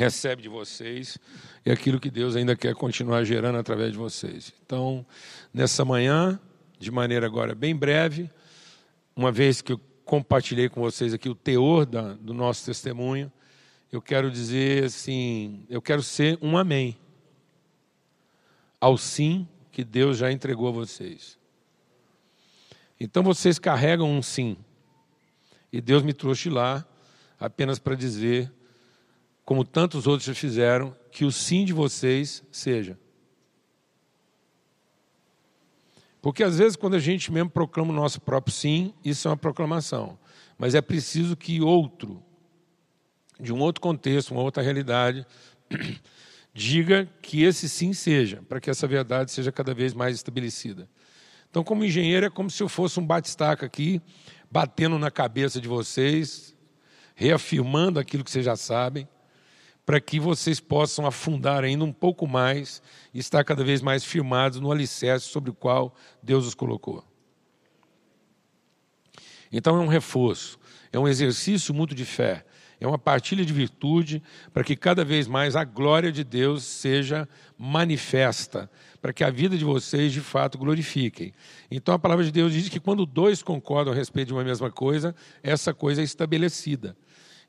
recebe 0.00 0.40
de 0.40 0.48
vocês 0.48 1.18
e 1.64 1.70
aquilo 1.70 2.00
que 2.00 2.10
Deus 2.10 2.34
ainda 2.34 2.56
quer 2.56 2.74
continuar 2.74 3.22
gerando 3.22 3.58
através 3.58 3.92
de 3.92 3.98
vocês. 3.98 4.50
Então, 4.64 5.04
nessa 5.52 5.84
manhã, 5.84 6.40
de 6.78 6.90
maneira 6.90 7.26
agora 7.26 7.54
bem 7.54 7.76
breve, 7.76 8.30
uma 9.14 9.30
vez 9.30 9.60
que 9.60 9.74
eu 9.74 9.80
compartilhei 10.06 10.70
com 10.70 10.80
vocês 10.80 11.12
aqui 11.12 11.28
o 11.28 11.34
teor 11.34 11.84
da, 11.84 12.14
do 12.14 12.32
nosso 12.32 12.64
testemunho, 12.64 13.30
eu 13.92 14.00
quero 14.00 14.30
dizer 14.30 14.84
assim, 14.84 15.66
eu 15.68 15.82
quero 15.82 16.02
ser 16.02 16.38
um 16.40 16.56
amém 16.56 16.96
ao 18.80 18.96
sim 18.96 19.46
que 19.70 19.84
Deus 19.84 20.16
já 20.16 20.32
entregou 20.32 20.68
a 20.68 20.72
vocês. 20.72 21.38
Então 22.98 23.22
vocês 23.22 23.58
carregam 23.58 24.10
um 24.10 24.22
sim. 24.22 24.56
E 25.70 25.78
Deus 25.78 26.02
me 26.02 26.14
trouxe 26.14 26.48
lá 26.48 26.86
apenas 27.38 27.78
para 27.78 27.94
dizer, 27.94 28.50
como 29.50 29.64
tantos 29.64 30.06
outros 30.06 30.26
já 30.26 30.32
fizeram, 30.32 30.96
que 31.10 31.24
o 31.24 31.32
sim 31.32 31.64
de 31.64 31.72
vocês 31.72 32.40
seja. 32.52 32.96
Porque 36.22 36.44
às 36.44 36.58
vezes, 36.58 36.76
quando 36.76 36.94
a 36.94 37.00
gente 37.00 37.32
mesmo 37.32 37.50
proclama 37.50 37.90
o 37.90 37.96
nosso 37.96 38.20
próprio 38.20 38.54
sim, 38.54 38.94
isso 39.04 39.26
é 39.26 39.30
uma 39.32 39.36
proclamação. 39.36 40.16
Mas 40.56 40.76
é 40.76 40.80
preciso 40.80 41.36
que 41.36 41.60
outro, 41.60 42.22
de 43.40 43.52
um 43.52 43.58
outro 43.58 43.80
contexto, 43.80 44.30
uma 44.30 44.40
outra 44.40 44.62
realidade, 44.62 45.26
diga 46.54 47.10
que 47.20 47.42
esse 47.42 47.68
sim 47.68 47.92
seja, 47.92 48.44
para 48.48 48.60
que 48.60 48.70
essa 48.70 48.86
verdade 48.86 49.32
seja 49.32 49.50
cada 49.50 49.74
vez 49.74 49.92
mais 49.92 50.14
estabelecida. 50.14 50.88
Então, 51.50 51.64
como 51.64 51.84
engenheiro, 51.84 52.24
é 52.24 52.30
como 52.30 52.48
se 52.48 52.62
eu 52.62 52.68
fosse 52.68 53.00
um 53.00 53.04
batistaca 53.04 53.66
aqui, 53.66 54.00
batendo 54.48 54.96
na 54.96 55.10
cabeça 55.10 55.60
de 55.60 55.66
vocês, 55.66 56.54
reafirmando 57.16 57.98
aquilo 57.98 58.22
que 58.22 58.30
vocês 58.30 58.44
já 58.44 58.54
sabem, 58.54 59.08
para 59.90 60.00
que 60.00 60.20
vocês 60.20 60.60
possam 60.60 61.04
afundar 61.04 61.64
ainda 61.64 61.84
um 61.84 61.92
pouco 61.92 62.24
mais 62.24 62.80
e 63.12 63.18
estar 63.18 63.42
cada 63.42 63.64
vez 63.64 63.82
mais 63.82 64.04
firmados 64.04 64.60
no 64.60 64.70
alicerce 64.70 65.26
sobre 65.26 65.50
o 65.50 65.52
qual 65.52 65.92
Deus 66.22 66.46
os 66.46 66.54
colocou. 66.54 67.04
Então 69.50 69.76
é 69.76 69.80
um 69.80 69.88
reforço, 69.88 70.60
é 70.92 70.98
um 71.00 71.08
exercício 71.08 71.74
mútuo 71.74 71.96
de 71.96 72.04
fé, 72.04 72.46
é 72.78 72.86
uma 72.86 73.00
partilha 73.00 73.44
de 73.44 73.52
virtude 73.52 74.22
para 74.54 74.62
que 74.62 74.76
cada 74.76 75.04
vez 75.04 75.26
mais 75.26 75.56
a 75.56 75.64
glória 75.64 76.12
de 76.12 76.22
Deus 76.22 76.62
seja 76.62 77.28
manifesta, 77.58 78.70
para 79.02 79.12
que 79.12 79.24
a 79.24 79.30
vida 79.30 79.58
de 79.58 79.64
vocês 79.64 80.12
de 80.12 80.20
fato 80.20 80.56
glorifiquem. 80.56 81.34
Então 81.68 81.92
a 81.92 81.98
palavra 81.98 82.24
de 82.24 82.30
Deus 82.30 82.52
diz 82.52 82.68
que 82.68 82.78
quando 82.78 83.04
dois 83.04 83.42
concordam 83.42 83.92
a 83.92 83.96
respeito 83.96 84.28
de 84.28 84.34
uma 84.34 84.44
mesma 84.44 84.70
coisa, 84.70 85.16
essa 85.42 85.74
coisa 85.74 86.00
é 86.00 86.04
estabelecida. 86.04 86.96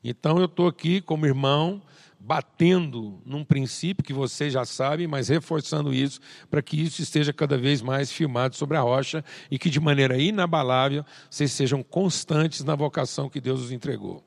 Então 0.02 0.38
eu 0.38 0.46
estou 0.46 0.66
aqui 0.66 1.00
como 1.00 1.24
irmão, 1.24 1.80
batendo 2.24 3.20
num 3.26 3.44
princípio 3.44 4.04
que 4.04 4.12
vocês 4.12 4.52
já 4.52 4.64
sabem, 4.64 5.08
mas 5.08 5.28
reforçando 5.28 5.92
isso, 5.92 6.20
para 6.48 6.62
que 6.62 6.80
isso 6.80 7.02
esteja 7.02 7.32
cada 7.32 7.58
vez 7.58 7.82
mais 7.82 8.12
firmado 8.12 8.54
sobre 8.54 8.76
a 8.76 8.80
rocha 8.80 9.24
e 9.50 9.58
que 9.58 9.68
de 9.68 9.80
maneira 9.80 10.16
inabalável 10.16 11.04
vocês 11.28 11.50
sejam 11.50 11.82
constantes 11.82 12.62
na 12.62 12.76
vocação 12.76 13.28
que 13.28 13.40
Deus 13.40 13.60
os 13.60 13.72
entregou. 13.72 14.24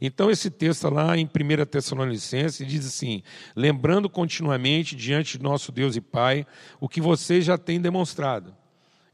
Então, 0.00 0.30
esse 0.30 0.50
texto 0.50 0.88
lá 0.88 1.16
em 1.16 1.24
1 1.24 1.64
Tessalonicenses 1.66 2.66
diz 2.66 2.86
assim: 2.86 3.22
lembrando 3.54 4.08
continuamente 4.08 4.94
diante 4.94 5.38
de 5.38 5.44
nosso 5.44 5.70
Deus 5.72 5.96
e 5.96 6.00
Pai 6.00 6.46
o 6.80 6.88
que 6.88 7.00
vocês 7.00 7.44
já 7.44 7.58
têm 7.58 7.80
demonstrado. 7.80 8.54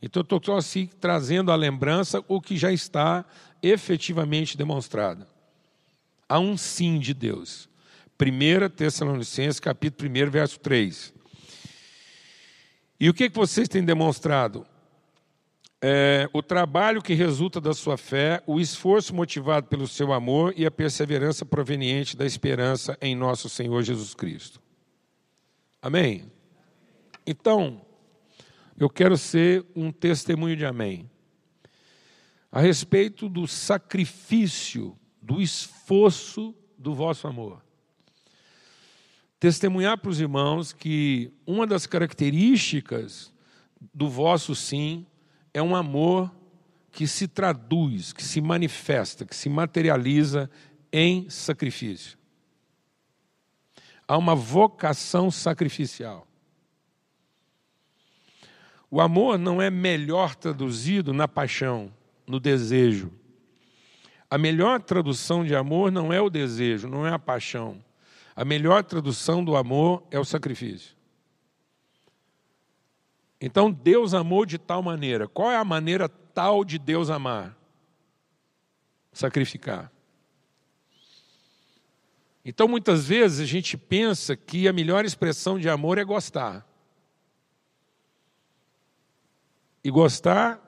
Então, 0.00 0.24
eu 0.28 0.36
estou 0.36 0.56
assim 0.56 0.88
trazendo 1.00 1.50
à 1.50 1.56
lembrança 1.56 2.22
o 2.28 2.40
que 2.40 2.56
já 2.56 2.72
está 2.72 3.24
efetivamente 3.62 4.56
demonstrado. 4.56 5.26
Há 6.28 6.38
um 6.38 6.56
sim 6.56 6.98
de 6.98 7.12
Deus. 7.14 7.67
1 8.20 8.70
Tessalonicenses, 8.70 9.60
capítulo 9.60 10.10
1, 10.10 10.28
verso 10.28 10.58
3. 10.58 11.14
E 12.98 13.08
o 13.08 13.14
que, 13.14 13.30
que 13.30 13.36
vocês 13.36 13.68
têm 13.68 13.84
demonstrado? 13.84 14.66
É, 15.80 16.28
o 16.32 16.42
trabalho 16.42 17.00
que 17.00 17.14
resulta 17.14 17.60
da 17.60 17.72
sua 17.72 17.96
fé, 17.96 18.42
o 18.44 18.58
esforço 18.58 19.14
motivado 19.14 19.68
pelo 19.68 19.86
seu 19.86 20.12
amor 20.12 20.52
e 20.56 20.66
a 20.66 20.70
perseverança 20.70 21.46
proveniente 21.46 22.16
da 22.16 22.26
esperança 22.26 22.98
em 23.00 23.14
nosso 23.14 23.48
Senhor 23.48 23.80
Jesus 23.84 24.14
Cristo. 24.14 24.60
Amém? 25.80 26.32
Então, 27.24 27.80
eu 28.76 28.90
quero 28.90 29.16
ser 29.16 29.64
um 29.76 29.92
testemunho 29.92 30.56
de 30.56 30.66
amém. 30.66 31.08
A 32.50 32.60
respeito 32.60 33.28
do 33.28 33.46
sacrifício, 33.46 34.98
do 35.22 35.40
esforço 35.40 36.52
do 36.76 36.92
vosso 36.92 37.28
amor 37.28 37.67
testemunhar 39.38 39.98
para 39.98 40.10
os 40.10 40.20
irmãos 40.20 40.72
que 40.72 41.32
uma 41.46 41.66
das 41.66 41.86
características 41.86 43.32
do 43.94 44.08
vosso 44.08 44.54
sim 44.54 45.06
é 45.54 45.62
um 45.62 45.76
amor 45.76 46.30
que 46.90 47.06
se 47.06 47.28
traduz, 47.28 48.12
que 48.12 48.24
se 48.24 48.40
manifesta, 48.40 49.24
que 49.24 49.36
se 49.36 49.48
materializa 49.48 50.50
em 50.92 51.28
sacrifício. 51.30 52.18
Há 54.06 54.16
uma 54.16 54.34
vocação 54.34 55.30
sacrificial. 55.30 56.26
O 58.90 59.00
amor 59.00 59.38
não 59.38 59.60
é 59.60 59.70
melhor 59.70 60.34
traduzido 60.34 61.12
na 61.12 61.28
paixão, 61.28 61.92
no 62.26 62.40
desejo. 62.40 63.12
A 64.30 64.38
melhor 64.38 64.80
tradução 64.80 65.44
de 65.44 65.54
amor 65.54 65.92
não 65.92 66.12
é 66.12 66.20
o 66.20 66.30
desejo, 66.30 66.88
não 66.88 67.06
é 67.06 67.12
a 67.12 67.18
paixão. 67.18 67.84
A 68.38 68.44
melhor 68.44 68.84
tradução 68.84 69.44
do 69.44 69.56
amor 69.56 70.06
é 70.12 70.18
o 70.20 70.24
sacrifício. 70.24 70.96
Então 73.40 73.68
Deus 73.68 74.14
amou 74.14 74.46
de 74.46 74.58
tal 74.58 74.80
maneira. 74.80 75.26
Qual 75.26 75.50
é 75.50 75.56
a 75.56 75.64
maneira 75.64 76.08
tal 76.08 76.64
de 76.64 76.78
Deus 76.78 77.10
amar? 77.10 77.58
Sacrificar. 79.12 79.90
Então 82.44 82.68
muitas 82.68 83.08
vezes 83.08 83.40
a 83.40 83.44
gente 83.44 83.76
pensa 83.76 84.36
que 84.36 84.68
a 84.68 84.72
melhor 84.72 85.04
expressão 85.04 85.58
de 85.58 85.68
amor 85.68 85.98
é 85.98 86.04
gostar. 86.04 86.64
E 89.82 89.90
gostar 89.90 90.62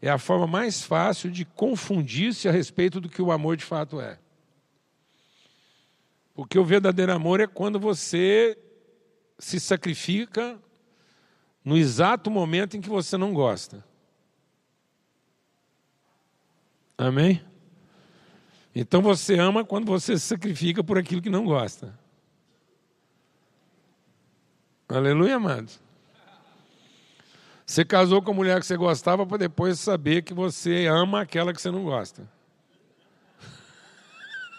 é 0.00 0.08
a 0.08 0.18
forma 0.18 0.46
mais 0.46 0.84
fácil 0.84 1.32
de 1.32 1.44
confundir-se 1.44 2.48
a 2.48 2.52
respeito 2.52 3.00
do 3.00 3.08
que 3.08 3.20
o 3.20 3.32
amor 3.32 3.56
de 3.56 3.64
fato 3.64 4.00
é. 4.00 4.20
Porque 6.38 6.56
o 6.56 6.64
verdadeiro 6.64 7.12
amor 7.12 7.40
é 7.40 7.48
quando 7.48 7.80
você 7.80 8.56
se 9.40 9.58
sacrifica 9.58 10.56
no 11.64 11.76
exato 11.76 12.30
momento 12.30 12.76
em 12.76 12.80
que 12.80 12.88
você 12.88 13.16
não 13.16 13.34
gosta. 13.34 13.84
Amém? 16.96 17.44
Então 18.72 19.02
você 19.02 19.36
ama 19.36 19.64
quando 19.64 19.86
você 19.86 20.16
se 20.16 20.26
sacrifica 20.26 20.84
por 20.84 20.96
aquilo 20.96 21.20
que 21.20 21.28
não 21.28 21.44
gosta. 21.44 21.98
Aleluia, 24.88 25.34
amados. 25.34 25.80
Você 27.66 27.84
casou 27.84 28.22
com 28.22 28.30
a 28.30 28.34
mulher 28.34 28.60
que 28.60 28.66
você 28.66 28.76
gostava 28.76 29.26
para 29.26 29.38
depois 29.38 29.80
saber 29.80 30.22
que 30.22 30.32
você 30.32 30.86
ama 30.86 31.22
aquela 31.22 31.52
que 31.52 31.60
você 31.60 31.72
não 31.72 31.82
gosta. 31.82 32.37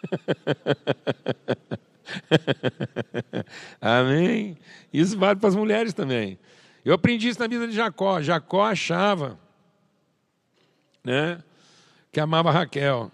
Amém? 3.81 4.57
Isso 4.91 5.17
vale 5.17 5.39
para 5.39 5.49
as 5.49 5.55
mulheres 5.55 5.93
também. 5.93 6.39
Eu 6.83 6.93
aprendi 6.93 7.29
isso 7.29 7.39
na 7.39 7.47
vida 7.47 7.67
de 7.67 7.75
Jacó. 7.75 8.21
Jacó 8.21 8.63
achava 8.63 9.39
né, 11.03 11.43
que 12.11 12.19
amava 12.19 12.51
Raquel. 12.51 13.11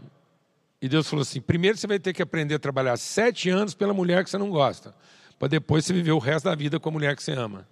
E 0.82 0.90
Deus 0.90 1.10
falou 1.10 1.24
assim: 1.24 1.42
primeiro 1.42 1.78
você 1.78 1.88
vai 1.88 2.00
ter 2.00 2.14
que 2.14 2.22
aprender 2.22 2.56
a 2.56 2.60
trabalhar 2.60 2.98
sete 2.98 3.50
anos 3.50 3.74
pela 3.74 3.94
mulher 3.94 4.24
que 4.24 4.30
você 4.30 4.38
não 4.38 4.50
gosta, 4.50 4.94
para 5.40 5.48
depois 5.48 5.86
você 5.86 5.94
viver 5.94 6.12
o 6.12 6.20
resto 6.20 6.46
da 6.46 6.56
vida 6.56 6.80
com 6.80 6.90
a 6.90 6.92
mulher 6.92 7.16
que 7.16 7.24
você 7.24 7.34
ama. 7.34 7.68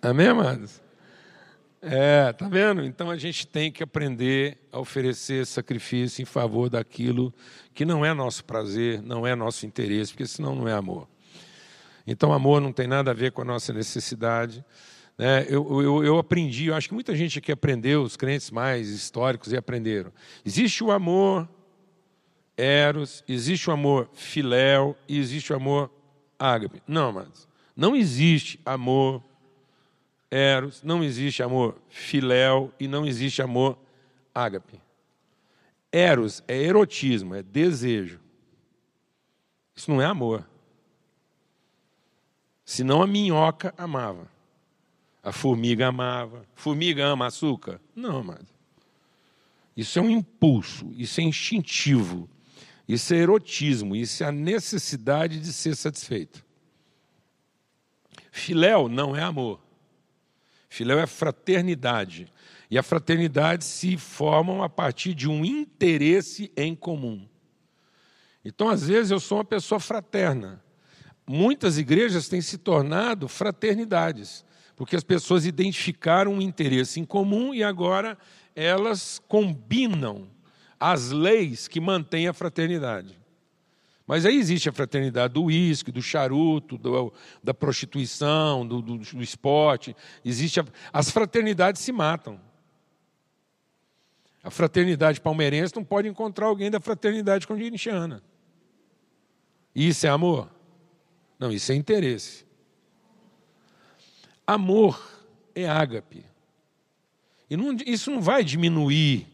Amém, 0.00 0.28
amados? 0.28 0.85
É, 1.88 2.32
tá 2.32 2.48
vendo? 2.48 2.84
Então 2.84 3.10
a 3.10 3.16
gente 3.16 3.46
tem 3.46 3.70
que 3.70 3.82
aprender 3.82 4.58
a 4.72 4.80
oferecer 4.80 5.46
sacrifício 5.46 6.20
em 6.20 6.24
favor 6.24 6.68
daquilo 6.68 7.32
que 7.72 7.84
não 7.84 8.04
é 8.04 8.12
nosso 8.12 8.44
prazer, 8.44 9.00
não 9.00 9.26
é 9.26 9.34
nosso 9.34 9.64
interesse, 9.66 10.12
porque 10.12 10.26
senão 10.26 10.54
não 10.54 10.66
é 10.66 10.72
amor. 10.72 11.08
Então 12.06 12.32
amor 12.32 12.60
não 12.60 12.72
tem 12.72 12.86
nada 12.86 13.12
a 13.12 13.14
ver 13.14 13.32
com 13.32 13.42
a 13.42 13.44
nossa 13.44 13.72
necessidade. 13.72 14.64
Né? 15.16 15.46
Eu, 15.48 15.82
eu, 15.82 16.04
eu 16.04 16.18
aprendi, 16.18 16.66
eu 16.66 16.74
acho 16.74 16.88
que 16.88 16.94
muita 16.94 17.14
gente 17.14 17.38
aqui 17.38 17.52
aprendeu, 17.52 18.02
os 18.02 18.16
crentes 18.16 18.50
mais 18.50 18.88
históricos 18.88 19.52
e 19.52 19.56
aprenderam. 19.56 20.12
Existe 20.44 20.82
o 20.82 20.90
amor 20.90 21.48
eros, 22.56 23.22
existe 23.28 23.68
o 23.70 23.72
amor 23.72 24.08
filéu 24.12 24.96
e 25.08 25.18
existe 25.18 25.52
o 25.52 25.56
amor 25.56 25.90
ágape. 26.38 26.82
Não, 26.86 27.12
mas 27.12 27.48
não 27.76 27.94
existe 27.94 28.58
amor 28.64 29.22
eros, 30.30 30.82
não 30.82 31.02
existe 31.02 31.42
amor 31.42 31.80
filéu 31.88 32.72
e 32.78 32.86
não 32.88 33.06
existe 33.06 33.42
amor 33.42 33.78
ágape. 34.34 34.80
Eros 35.90 36.42
é 36.46 36.56
erotismo, 36.60 37.34
é 37.34 37.42
desejo. 37.42 38.20
Isso 39.74 39.90
não 39.90 40.00
é 40.00 40.06
amor. 40.06 40.48
Senão 42.64 43.02
a 43.02 43.06
minhoca 43.06 43.72
amava. 43.78 44.28
A 45.22 45.32
formiga 45.32 45.88
amava. 45.88 46.44
Formiga 46.54 47.04
ama 47.04 47.26
açúcar? 47.26 47.80
Não, 47.94 48.22
mas 48.22 48.56
isso 49.76 49.98
é 49.98 50.02
um 50.02 50.08
impulso, 50.08 50.90
isso 50.96 51.20
é 51.20 51.24
instintivo, 51.24 52.28
isso 52.88 53.12
é 53.12 53.18
erotismo, 53.18 53.94
isso 53.94 54.24
é 54.24 54.28
a 54.28 54.32
necessidade 54.32 55.38
de 55.38 55.52
ser 55.52 55.76
satisfeito. 55.76 56.42
Filéu 58.30 58.88
não 58.88 59.14
é 59.14 59.22
amor. 59.22 59.60
Filéu 60.68 60.98
é 60.98 61.06
fraternidade. 61.06 62.26
E 62.70 62.76
a 62.76 62.82
fraternidade 62.82 63.64
se 63.64 63.96
formam 63.96 64.62
a 64.62 64.68
partir 64.68 65.14
de 65.14 65.28
um 65.28 65.44
interesse 65.44 66.50
em 66.56 66.74
comum. 66.74 67.26
Então, 68.44 68.68
às 68.68 68.86
vezes, 68.86 69.10
eu 69.10 69.20
sou 69.20 69.38
uma 69.38 69.44
pessoa 69.44 69.80
fraterna. 69.80 70.62
Muitas 71.26 71.78
igrejas 71.78 72.28
têm 72.28 72.40
se 72.40 72.58
tornado 72.58 73.26
fraternidades, 73.26 74.44
porque 74.76 74.94
as 74.94 75.02
pessoas 75.02 75.44
identificaram 75.46 76.34
um 76.34 76.40
interesse 76.40 77.00
em 77.00 77.04
comum 77.04 77.52
e 77.52 77.64
agora 77.64 78.16
elas 78.54 79.20
combinam 79.26 80.28
as 80.78 81.10
leis 81.10 81.66
que 81.66 81.80
mantêm 81.80 82.28
a 82.28 82.32
fraternidade. 82.32 83.18
Mas 84.06 84.24
aí 84.24 84.36
existe 84.36 84.68
a 84.68 84.72
fraternidade 84.72 85.34
do 85.34 85.44
uísque, 85.44 85.90
do 85.90 86.00
charuto, 86.00 86.78
do, 86.78 87.12
da 87.42 87.52
prostituição, 87.52 88.64
do, 88.66 88.80
do, 88.80 88.98
do 88.98 89.22
esporte. 89.22 89.96
Existe 90.24 90.60
a, 90.60 90.64
as 90.92 91.10
fraternidades 91.10 91.82
se 91.82 91.90
matam. 91.90 92.40
A 94.44 94.50
fraternidade 94.50 95.20
palmeirense 95.20 95.74
não 95.74 95.82
pode 95.82 96.06
encontrar 96.06 96.46
alguém 96.46 96.70
da 96.70 96.78
fraternidade 96.78 97.48
corintiana. 97.48 98.22
Isso 99.74 100.06
é 100.06 100.08
amor? 100.08 100.48
Não, 101.36 101.50
isso 101.50 101.72
é 101.72 101.74
interesse. 101.74 102.46
Amor 104.46 105.20
é 105.52 105.68
ágape. 105.68 106.24
E 107.50 107.56
não, 107.56 107.76
isso 107.84 108.10
não 108.12 108.22
vai 108.22 108.44
diminuir 108.44 109.26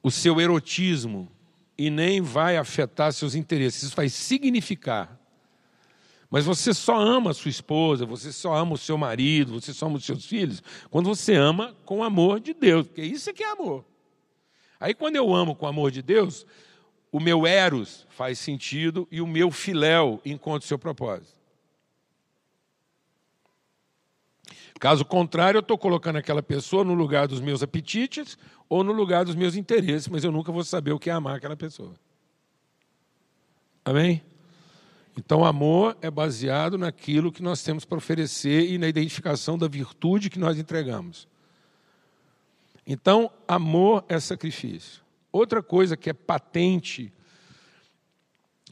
o 0.00 0.12
seu 0.12 0.40
erotismo 0.40 1.33
e 1.76 1.90
nem 1.90 2.20
vai 2.20 2.56
afetar 2.56 3.12
seus 3.12 3.34
interesses. 3.34 3.84
Isso 3.84 3.96
vai 3.96 4.08
significar. 4.08 5.18
Mas 6.30 6.44
você 6.44 6.74
só 6.74 6.98
ama 6.98 7.30
a 7.30 7.34
sua 7.34 7.48
esposa, 7.48 8.04
você 8.04 8.32
só 8.32 8.54
ama 8.54 8.74
o 8.74 8.78
seu 8.78 8.98
marido, 8.98 9.60
você 9.60 9.72
só 9.72 9.86
ama 9.86 9.96
os 9.96 10.04
seus 10.04 10.24
filhos, 10.24 10.62
quando 10.90 11.08
você 11.08 11.34
ama 11.34 11.76
com 11.84 11.98
o 11.98 12.02
amor 12.02 12.40
de 12.40 12.52
Deus, 12.52 12.86
porque 12.86 13.02
isso 13.02 13.30
é 13.30 13.32
que 13.32 13.44
é 13.44 13.52
amor. 13.52 13.84
Aí 14.80 14.94
quando 14.94 15.16
eu 15.16 15.32
amo 15.32 15.54
com 15.54 15.64
o 15.64 15.68
amor 15.68 15.90
de 15.90 16.02
Deus, 16.02 16.44
o 17.12 17.20
meu 17.20 17.46
eros 17.46 18.04
faz 18.10 18.40
sentido 18.40 19.06
e 19.10 19.20
o 19.20 19.26
meu 19.26 19.50
filéu 19.50 20.20
encontra 20.24 20.64
o 20.64 20.68
seu 20.68 20.78
propósito. 20.78 21.38
Caso 24.80 25.04
contrário, 25.04 25.58
eu 25.58 25.62
estou 25.62 25.78
colocando 25.78 26.16
aquela 26.16 26.42
pessoa 26.42 26.82
no 26.84 26.94
lugar 26.94 27.28
dos 27.28 27.40
meus 27.40 27.62
apetites 27.62 28.36
ou 28.68 28.82
no 28.82 28.92
lugar 28.92 29.24
dos 29.24 29.34
meus 29.34 29.56
interesses, 29.56 30.08
mas 30.08 30.24
eu 30.24 30.32
nunca 30.32 30.50
vou 30.50 30.64
saber 30.64 30.92
o 30.92 30.98
que 30.98 31.10
é 31.10 31.12
amar 31.12 31.36
aquela 31.36 31.56
pessoa. 31.56 31.94
Amém? 33.84 34.22
Então, 35.16 35.44
amor 35.44 35.96
é 36.02 36.10
baseado 36.10 36.76
naquilo 36.76 37.30
que 37.30 37.42
nós 37.42 37.62
temos 37.62 37.84
para 37.84 37.98
oferecer 37.98 38.70
e 38.70 38.78
na 38.78 38.88
identificação 38.88 39.56
da 39.56 39.68
virtude 39.68 40.28
que 40.28 40.38
nós 40.38 40.58
entregamos. 40.58 41.28
Então, 42.86 43.30
amor 43.46 44.04
é 44.08 44.18
sacrifício. 44.18 45.02
Outra 45.30 45.62
coisa 45.62 45.96
que 45.96 46.10
é 46.10 46.12
patente 46.12 47.12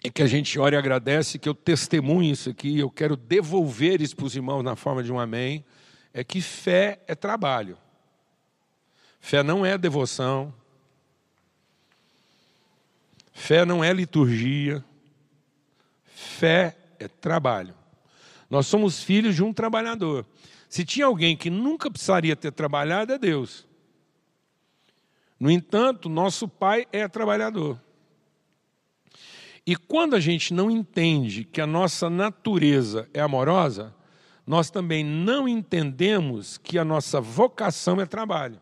é 0.05 0.11
que 0.11 0.23
a 0.23 0.27
gente 0.27 0.59
ora 0.59 0.75
e 0.75 0.79
agradece, 0.79 1.39
que 1.39 1.49
eu 1.49 1.55
testemunho 1.55 2.33
isso 2.33 2.51
aqui, 2.51 2.79
eu 2.79 2.91
quero 2.91 3.17
devolver 3.17 4.03
isso 4.03 4.17
para 4.17 4.27
os 4.27 4.35
irmãos 4.35 4.63
na 4.63 4.75
forma 4.75 5.03
de 5.03 5.13
um 5.13 5.21
amém, 5.21 5.65
é 6.13 6.25
que 6.25 6.41
fé 6.41 7.01
é 7.07 7.15
trabalho. 7.15 7.79
Fé 9.23 9.43
não 9.43 9.65
é 9.65 9.79
devoção. 9.79 10.53
Fé 13.33 13.65
não 13.65 13.83
é 13.83 13.93
liturgia. 13.93 14.85
Fé 16.05 16.77
é 16.99 17.07
trabalho. 17.07 17.75
Nós 18.51 18.67
somos 18.67 19.03
filhos 19.03 19.37
de 19.37 19.43
um 19.43 19.53
trabalhador. 19.53 20.27
Se 20.69 20.85
tinha 20.85 21.07
alguém 21.07 21.37
que 21.37 21.49
nunca 21.49 21.91
precisaria 21.91 22.35
ter 22.35 22.51
trabalhado, 22.51 23.13
é 23.13 23.19
Deus. 23.19 23.65
No 25.39 25.51
entanto, 25.51 26.09
nosso 26.09 26.49
pai 26.49 26.87
é 26.93 27.07
trabalhador. 27.07 27.81
E 29.65 29.77
quando 29.77 30.17
a 30.17 30.21
gente 30.21 30.53
não 30.53 30.69
entende 30.69 31.45
que 31.45 31.61
a 31.61 31.67
nossa 31.67 32.11
natureza 32.11 33.09
é 33.15 33.21
amorosa, 33.21 33.95
nós 34.45 34.69
também 34.69 35.05
não 35.05 35.49
entendemos 35.49 36.59
que 36.59 36.77
a 36.77 36.85
nossa 36.85 37.21
vocação 37.21 38.01
é 38.01 38.05
trabalho. 38.05 38.61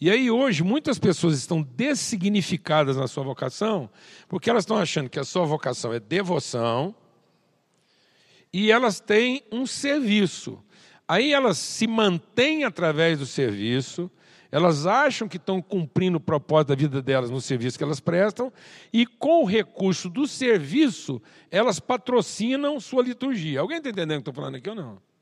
E 0.00 0.10
aí 0.10 0.30
hoje 0.30 0.62
muitas 0.62 0.98
pessoas 0.98 1.38
estão 1.38 1.62
dessignificadas 1.62 2.96
na 2.96 3.06
sua 3.06 3.22
vocação, 3.22 3.88
porque 4.28 4.50
elas 4.50 4.62
estão 4.62 4.76
achando 4.76 5.08
que 5.08 5.18
a 5.18 5.24
sua 5.24 5.44
vocação 5.44 5.92
é 5.92 6.00
devoção 6.00 6.94
e 8.52 8.70
elas 8.70 9.00
têm 9.00 9.42
um 9.50 9.66
serviço. 9.66 10.62
Aí 11.06 11.32
elas 11.32 11.58
se 11.58 11.86
mantêm 11.86 12.64
através 12.64 13.18
do 13.18 13.26
serviço, 13.26 14.10
elas 14.50 14.86
acham 14.86 15.26
que 15.26 15.36
estão 15.36 15.60
cumprindo 15.60 16.18
o 16.18 16.20
propósito 16.20 16.68
da 16.68 16.74
vida 16.76 17.02
delas 17.02 17.30
no 17.30 17.40
serviço 17.40 17.76
que 17.76 17.82
elas 17.82 17.98
prestam, 17.98 18.52
e 18.92 19.04
com 19.04 19.42
o 19.42 19.44
recurso 19.44 20.08
do 20.08 20.28
serviço, 20.28 21.20
elas 21.50 21.80
patrocinam 21.80 22.78
sua 22.78 23.02
liturgia. 23.02 23.60
Alguém 23.60 23.78
está 23.78 23.90
entendendo 23.90 24.20
o 24.20 24.22
que 24.22 24.30
estou 24.30 24.34
falando 24.34 24.54
aqui 24.54 24.70
ou 24.70 24.76
não? 24.76 25.13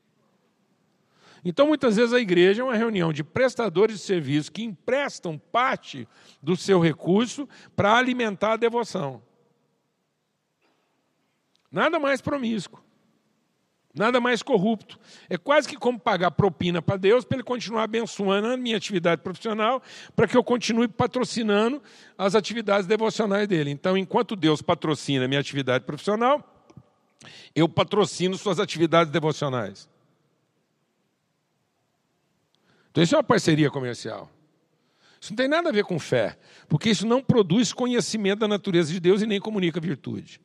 Então, 1.45 1.67
muitas 1.67 1.97
vezes, 1.97 2.13
a 2.13 2.19
igreja 2.19 2.61
é 2.61 2.65
uma 2.65 2.75
reunião 2.75 3.11
de 3.11 3.23
prestadores 3.23 3.97
de 3.97 4.03
serviço 4.03 4.51
que 4.51 4.63
emprestam 4.63 5.37
parte 5.37 6.07
do 6.41 6.55
seu 6.55 6.79
recurso 6.79 7.47
para 7.75 7.95
alimentar 7.95 8.53
a 8.53 8.57
devoção. 8.57 9.21
Nada 11.71 11.99
mais 11.99 12.21
promíscuo. 12.21 12.81
Nada 13.93 14.19
mais 14.19 14.41
corrupto. 14.41 14.99
É 15.29 15.37
quase 15.37 15.67
que 15.67 15.75
como 15.75 15.99
pagar 15.99 16.31
propina 16.31 16.81
para 16.81 16.97
Deus 16.97 17.23
para 17.23 17.37
Ele 17.37 17.43
continuar 17.43 17.83
abençoando 17.83 18.47
a 18.47 18.57
minha 18.57 18.75
atividade 18.75 19.21
profissional, 19.21 19.83
para 20.15 20.27
que 20.27 20.35
eu 20.35 20.43
continue 20.43 20.87
patrocinando 20.87 21.81
as 22.17 22.33
atividades 22.33 22.87
devocionais 22.87 23.47
dele. 23.47 23.69
Então, 23.69 23.95
enquanto 23.95 24.35
Deus 24.35 24.63
patrocina 24.63 25.25
a 25.25 25.27
minha 25.27 25.39
atividade 25.39 25.85
profissional, 25.85 26.43
eu 27.55 27.69
patrocino 27.69 28.35
suas 28.35 28.59
atividades 28.59 29.11
devocionais. 29.11 29.92
Então, 32.93 33.03
isso 33.03 33.15
é 33.15 33.17
uma 33.17 33.23
parceria 33.23 33.71
comercial. 33.71 34.29
Isso 35.19 35.31
não 35.31 35.37
tem 35.37 35.47
nada 35.47 35.69
a 35.69 35.71
ver 35.71 35.83
com 35.83 35.97
fé, 35.97 36.37
porque 36.69 36.91
isso 36.91 37.07
não 37.07 37.23
produz 37.23 37.73
conhecimento 37.73 38.41
da 38.41 38.47
natureza 38.47 38.93
de 38.93 38.99
Deus 38.99 39.23
e 39.23 39.25
nem 39.25 39.39
comunica 39.39 39.79
virtude. 39.79 40.39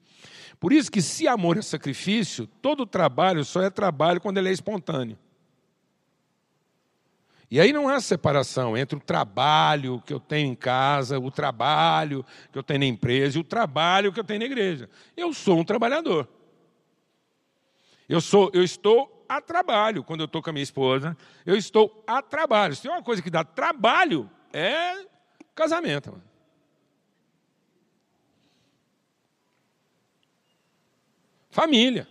Por 0.58 0.72
isso 0.72 0.90
que 0.90 1.02
se 1.02 1.28
amor 1.28 1.58
é 1.58 1.62
sacrifício, 1.62 2.46
todo 2.62 2.87
trabalho 2.87 3.44
só 3.44 3.61
é 3.61 3.68
trabalho 3.68 4.18
quando 4.18 4.38
ele 4.38 4.48
é 4.48 4.52
espontâneo. 4.52 5.18
E 7.50 7.61
aí 7.61 7.70
não 7.70 7.87
há 7.87 8.00
separação 8.00 8.78
entre 8.78 8.96
o 8.96 9.00
trabalho 9.00 10.02
que 10.06 10.12
eu 10.14 10.20
tenho 10.20 10.50
em 10.50 10.54
casa, 10.54 11.18
o 11.18 11.30
trabalho 11.30 12.24
que 12.50 12.58
eu 12.58 12.62
tenho 12.62 12.80
na 12.80 12.87
empresa 12.87 13.37
e 13.37 13.40
o 13.42 13.44
trabalho 13.44 14.11
que 14.11 14.20
eu 14.20 14.24
tenho 14.24 14.40
na 14.40 14.46
igreja. 14.46 14.88
Eu 15.14 15.34
sou 15.34 15.58
um 15.58 15.64
trabalhador. 15.64 16.26
Eu 18.08 18.22
sou, 18.22 18.50
eu 18.54 18.62
estou 18.62 19.17
a 19.28 19.40
trabalho 19.40 20.02
quando 20.02 20.20
eu 20.20 20.26
estou 20.26 20.42
com 20.42 20.50
a 20.50 20.52
minha 20.52 20.62
esposa. 20.62 21.16
Eu 21.44 21.56
estou 21.56 22.02
a 22.06 22.22
trabalho. 22.22 22.74
Se 22.74 22.82
tem 22.82 22.90
uma 22.90 23.02
coisa 23.02 23.20
que 23.20 23.30
dá 23.30 23.44
trabalho, 23.44 24.30
é 24.52 25.04
casamento. 25.54 26.12
Mano. 26.12 26.24
Família. 31.50 32.08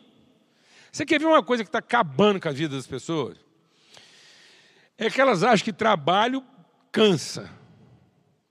Você 0.91 1.06
quer 1.06 1.19
ver 1.19 1.25
uma 1.25 1.43
coisa 1.43 1.63
que 1.63 1.69
está 1.69 1.80
acabando 1.80 2.39
com 2.39 2.49
a 2.49 2.51
vida 2.51 2.75
das 2.75 2.88
pessoas? 2.88 3.47
é 4.97 5.10
que 5.10 5.21
elas 5.21 5.43
acham 5.43 5.63
que 5.63 5.73
trabalho 5.73 6.43
cansa. 6.91 7.49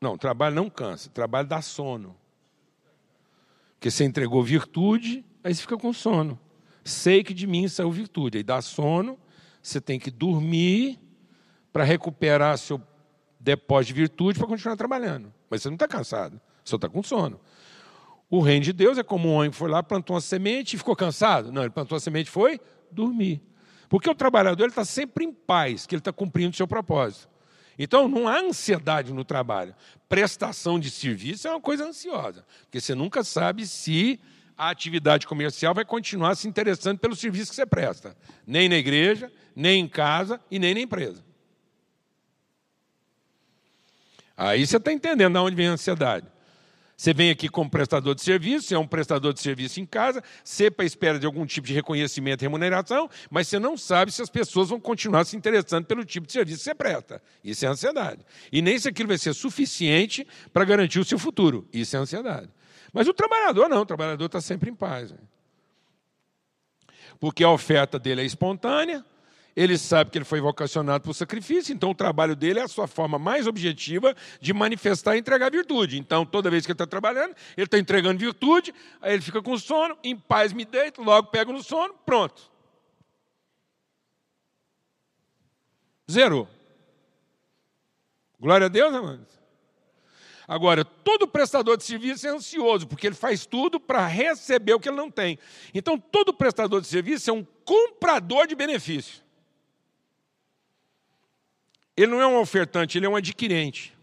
Não, 0.00 0.16
trabalho 0.16 0.54
não 0.54 0.70
cansa, 0.70 1.10
trabalho 1.10 1.48
dá 1.48 1.60
sono. 1.60 2.16
Porque 3.74 3.90
você 3.90 4.04
entregou 4.04 4.42
virtude, 4.42 5.24
aí 5.42 5.54
você 5.54 5.62
fica 5.62 5.76
com 5.76 5.92
sono. 5.92 6.38
Sei 6.86 7.24
que 7.24 7.34
de 7.34 7.48
mim 7.48 7.66
saiu 7.66 7.90
virtude, 7.90 8.38
aí 8.38 8.44
dá 8.44 8.62
sono, 8.62 9.18
você 9.60 9.80
tem 9.80 9.98
que 9.98 10.08
dormir 10.08 11.00
para 11.72 11.82
recuperar 11.82 12.56
seu 12.58 12.80
depósito 13.40 13.92
de 13.92 14.00
virtude 14.00 14.38
para 14.38 14.46
continuar 14.46 14.76
trabalhando. 14.76 15.34
Mas 15.50 15.62
você 15.62 15.68
não 15.68 15.74
está 15.74 15.88
cansado, 15.88 16.40
só 16.64 16.76
está 16.76 16.88
com 16.88 17.02
sono. 17.02 17.40
O 18.30 18.40
reino 18.40 18.64
de 18.64 18.72
Deus 18.72 18.98
é 18.98 19.02
como 19.02 19.28
um 19.28 19.34
homem 19.34 19.50
que 19.50 19.56
foi 19.56 19.68
lá, 19.68 19.82
plantou 19.82 20.14
uma 20.14 20.20
semente 20.20 20.76
e 20.76 20.78
ficou 20.78 20.94
cansado. 20.94 21.50
Não, 21.50 21.62
ele 21.62 21.70
plantou 21.70 21.96
a 21.96 22.00
semente 22.00 22.28
e 22.28 22.30
foi 22.30 22.60
dormir. 22.88 23.42
Porque 23.88 24.08
o 24.08 24.14
trabalhador 24.14 24.68
está 24.68 24.84
sempre 24.84 25.24
em 25.24 25.32
paz, 25.32 25.86
que 25.86 25.94
ele 25.96 26.00
está 26.00 26.12
cumprindo 26.12 26.50
o 26.50 26.56
seu 26.56 26.68
propósito. 26.68 27.28
Então 27.76 28.06
não 28.06 28.28
há 28.28 28.38
ansiedade 28.38 29.12
no 29.12 29.24
trabalho. 29.24 29.74
Prestação 30.08 30.78
de 30.78 30.88
serviço 30.88 31.48
é 31.48 31.50
uma 31.50 31.60
coisa 31.60 31.84
ansiosa, 31.84 32.46
porque 32.62 32.80
você 32.80 32.94
nunca 32.94 33.24
sabe 33.24 33.66
se 33.66 34.20
a 34.56 34.70
atividade 34.70 35.26
comercial 35.26 35.74
vai 35.74 35.84
continuar 35.84 36.34
se 36.34 36.48
interessando 36.48 36.98
pelo 36.98 37.14
serviço 37.14 37.50
que 37.50 37.56
você 37.56 37.66
presta, 37.66 38.16
nem 38.46 38.68
na 38.68 38.76
igreja, 38.76 39.30
nem 39.54 39.80
em 39.80 39.88
casa 39.88 40.40
e 40.50 40.58
nem 40.58 40.74
na 40.74 40.80
empresa. 40.80 41.24
Aí 44.36 44.66
você 44.66 44.76
está 44.76 44.92
entendendo 44.92 45.32
de 45.32 45.38
onde 45.38 45.56
vem 45.56 45.68
a 45.68 45.72
ansiedade. 45.72 46.26
Você 46.96 47.12
vem 47.12 47.30
aqui 47.30 47.46
como 47.50 47.68
prestador 47.68 48.14
de 48.14 48.22
serviço, 48.22 48.68
você 48.68 48.74
é 48.74 48.78
um 48.78 48.86
prestador 48.86 49.34
de 49.34 49.40
serviço 49.40 49.78
em 49.80 49.84
casa, 49.84 50.22
sempre 50.42 50.82
à 50.82 50.86
espera 50.86 51.18
de 51.18 51.26
algum 51.26 51.44
tipo 51.44 51.66
de 51.66 51.74
reconhecimento 51.74 52.40
e 52.40 52.44
remuneração, 52.44 53.10
mas 53.30 53.48
você 53.48 53.58
não 53.58 53.76
sabe 53.76 54.10
se 54.10 54.22
as 54.22 54.30
pessoas 54.30 54.70
vão 54.70 54.80
continuar 54.80 55.26
se 55.26 55.36
interessando 55.36 55.84
pelo 55.84 56.06
tipo 56.06 56.26
de 56.26 56.32
serviço 56.32 56.60
que 56.60 56.64
você 56.64 56.74
presta. 56.74 57.22
Isso 57.44 57.66
é 57.66 57.68
ansiedade. 57.68 58.24
E 58.50 58.62
nem 58.62 58.78
se 58.78 58.88
aquilo 58.88 59.08
vai 59.08 59.18
ser 59.18 59.34
suficiente 59.34 60.26
para 60.54 60.64
garantir 60.64 60.98
o 60.98 61.04
seu 61.04 61.18
futuro. 61.18 61.68
Isso 61.70 61.94
é 61.94 61.98
ansiedade. 61.98 62.48
Mas 62.96 63.06
o 63.06 63.12
trabalhador 63.12 63.68
não, 63.68 63.82
o 63.82 63.84
trabalhador 63.84 64.24
está 64.24 64.40
sempre 64.40 64.70
em 64.70 64.74
paz. 64.74 65.12
Né? 65.12 65.18
Porque 67.20 67.44
a 67.44 67.50
oferta 67.50 67.98
dele 67.98 68.22
é 68.22 68.24
espontânea, 68.24 69.04
ele 69.54 69.76
sabe 69.76 70.10
que 70.10 70.16
ele 70.16 70.24
foi 70.24 70.40
vocacionado 70.40 71.02
para 71.02 71.10
o 71.10 71.14
sacrifício, 71.14 71.74
então 71.74 71.90
o 71.90 71.94
trabalho 71.94 72.34
dele 72.34 72.58
é 72.58 72.62
a 72.62 72.68
sua 72.68 72.86
forma 72.86 73.18
mais 73.18 73.46
objetiva 73.46 74.16
de 74.40 74.54
manifestar 74.54 75.14
e 75.14 75.18
entregar 75.18 75.50
virtude. 75.50 75.98
Então, 75.98 76.24
toda 76.24 76.48
vez 76.48 76.64
que 76.64 76.72
ele 76.72 76.76
está 76.76 76.86
trabalhando, 76.86 77.36
ele 77.54 77.66
está 77.66 77.78
entregando 77.78 78.18
virtude, 78.18 78.74
aí 79.02 79.12
ele 79.12 79.22
fica 79.22 79.42
com 79.42 79.58
sono, 79.58 79.98
em 80.02 80.16
paz 80.16 80.54
me 80.54 80.64
deito, 80.64 81.02
logo 81.02 81.28
pego 81.28 81.52
no 81.52 81.62
sono, 81.62 81.92
pronto. 82.06 82.50
Zerou. 86.10 86.48
Glória 88.40 88.64
a 88.64 88.70
Deus, 88.70 88.94
amados. 88.94 89.35
Agora, 90.48 90.84
todo 90.84 91.26
prestador 91.26 91.76
de 91.76 91.82
serviço 91.82 92.26
é 92.26 92.30
ansioso, 92.30 92.86
porque 92.86 93.06
ele 93.06 93.16
faz 93.16 93.44
tudo 93.44 93.80
para 93.80 94.06
receber 94.06 94.74
o 94.74 94.80
que 94.80 94.88
ele 94.88 94.96
não 94.96 95.10
tem. 95.10 95.38
Então, 95.74 95.98
todo 95.98 96.32
prestador 96.32 96.80
de 96.80 96.86
serviço 96.86 97.28
é 97.30 97.32
um 97.32 97.44
comprador 97.64 98.46
de 98.46 98.54
benefício. 98.54 99.24
Ele 101.96 102.12
não 102.12 102.20
é 102.20 102.26
um 102.26 102.38
ofertante, 102.38 102.96
ele 102.96 103.06
é 103.06 103.08
um 103.08 103.16
adquirente. 103.16 103.96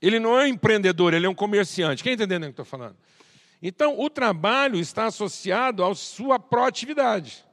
Ele 0.00 0.20
não 0.20 0.38
é 0.38 0.44
um 0.44 0.48
empreendedor, 0.48 1.12
ele 1.12 1.26
é 1.26 1.28
um 1.28 1.34
comerciante. 1.34 2.02
Quem 2.02 2.12
está 2.12 2.24
entendendo 2.24 2.50
o 2.50 2.54
que 2.54 2.60
estou 2.60 2.64
falando? 2.64 2.96
Então, 3.60 3.98
o 3.98 4.08
trabalho 4.08 4.78
está 4.78 5.06
associado 5.06 5.82
à 5.82 5.92
sua 5.94 6.38
proatividade. 6.38 7.44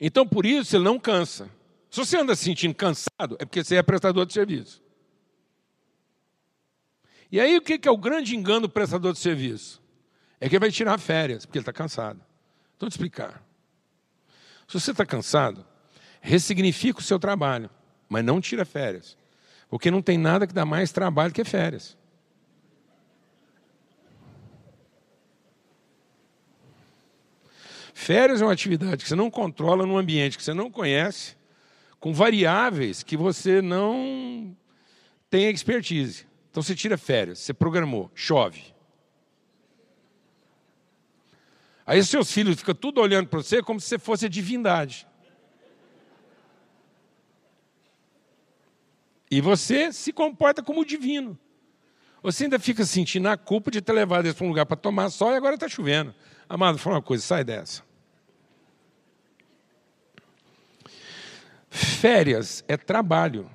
Então, 0.00 0.26
por 0.26 0.46
isso, 0.46 0.74
ele 0.76 0.84
não 0.84 0.98
cansa. 0.98 1.50
Se 1.92 1.98
você 1.98 2.16
anda 2.16 2.34
se 2.34 2.44
sentindo 2.44 2.74
cansado, 2.74 3.36
é 3.38 3.44
porque 3.44 3.62
você 3.62 3.76
é 3.76 3.82
prestador 3.82 4.24
de 4.24 4.32
serviço. 4.32 4.82
E 7.30 7.38
aí, 7.38 7.54
o 7.58 7.60
que 7.60 7.86
é 7.86 7.90
o 7.90 7.98
grande 7.98 8.34
engano 8.34 8.62
do 8.62 8.68
prestador 8.70 9.12
de 9.12 9.18
serviço? 9.18 9.82
É 10.40 10.48
que 10.48 10.54
ele 10.54 10.60
vai 10.60 10.70
tirar 10.70 10.98
férias, 10.98 11.44
porque 11.44 11.58
ele 11.58 11.62
está 11.62 11.72
cansado. 11.72 12.16
Então, 12.76 12.86
vou 12.86 12.88
te 12.88 12.92
explicar. 12.92 13.44
Se 14.66 14.80
você 14.80 14.92
está 14.92 15.04
cansado, 15.04 15.66
ressignifica 16.22 16.98
o 16.98 17.02
seu 17.02 17.18
trabalho, 17.18 17.68
mas 18.08 18.24
não 18.24 18.40
tira 18.40 18.64
férias. 18.64 19.14
Porque 19.68 19.90
não 19.90 20.00
tem 20.00 20.16
nada 20.16 20.46
que 20.46 20.54
dá 20.54 20.64
mais 20.64 20.92
trabalho 20.92 21.30
que 21.30 21.44
férias. 21.44 21.94
Férias 27.92 28.40
é 28.40 28.44
uma 28.46 28.52
atividade 28.54 29.02
que 29.02 29.08
você 29.10 29.14
não 29.14 29.30
controla 29.30 29.84
num 29.84 29.98
ambiente 29.98 30.38
que 30.38 30.42
você 30.42 30.54
não 30.54 30.70
conhece, 30.70 31.36
com 32.02 32.12
variáveis 32.12 33.04
que 33.04 33.16
você 33.16 33.62
não 33.62 34.56
tem 35.30 35.48
expertise. 35.48 36.26
Então 36.50 36.60
você 36.60 36.74
tira 36.74 36.98
férias, 36.98 37.38
você 37.38 37.54
programou, 37.54 38.10
chove. 38.12 38.74
Aí 41.86 42.02
seus 42.02 42.32
filhos 42.32 42.56
ficam 42.56 42.74
tudo 42.74 43.00
olhando 43.00 43.28
para 43.28 43.40
você 43.40 43.62
como 43.62 43.78
se 43.80 43.86
você 43.86 44.00
fosse 44.00 44.26
a 44.26 44.28
divindade. 44.28 45.06
E 49.30 49.40
você 49.40 49.92
se 49.92 50.12
comporta 50.12 50.60
como 50.60 50.84
divino. 50.84 51.38
Você 52.20 52.44
ainda 52.44 52.58
fica 52.58 52.84
sentindo 52.84 53.28
a 53.28 53.36
culpa 53.36 53.70
de 53.70 53.80
ter 53.80 53.92
levado 53.92 54.26
eles 54.26 54.34
para 54.34 54.44
um 54.44 54.48
lugar 54.48 54.66
para 54.66 54.76
tomar 54.76 55.08
sol 55.08 55.30
e 55.30 55.36
agora 55.36 55.54
está 55.54 55.68
chovendo. 55.68 56.12
Amado, 56.48 56.78
fala 56.78 56.96
uma 56.96 57.02
coisa, 57.02 57.22
sai 57.22 57.44
dessa. 57.44 57.84
Férias 61.72 62.62
é 62.68 62.76
trabalho. 62.76 63.50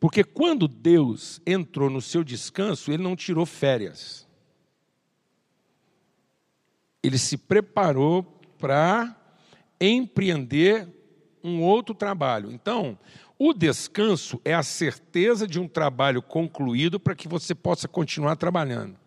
Porque 0.00 0.24
quando 0.24 0.66
Deus 0.66 1.40
entrou 1.46 1.88
no 1.88 2.02
seu 2.02 2.24
descanso, 2.24 2.90
ele 2.90 3.04
não 3.04 3.14
tirou 3.14 3.46
férias. 3.46 4.26
Ele 7.00 7.16
se 7.18 7.38
preparou 7.38 8.24
para 8.58 9.16
empreender 9.80 10.88
um 11.42 11.62
outro 11.62 11.94
trabalho. 11.94 12.50
Então, 12.50 12.98
o 13.38 13.52
descanso 13.52 14.40
é 14.44 14.52
a 14.52 14.64
certeza 14.64 15.46
de 15.46 15.60
um 15.60 15.68
trabalho 15.68 16.20
concluído 16.20 16.98
para 16.98 17.14
que 17.14 17.28
você 17.28 17.54
possa 17.54 17.86
continuar 17.86 18.34
trabalhando. 18.34 19.01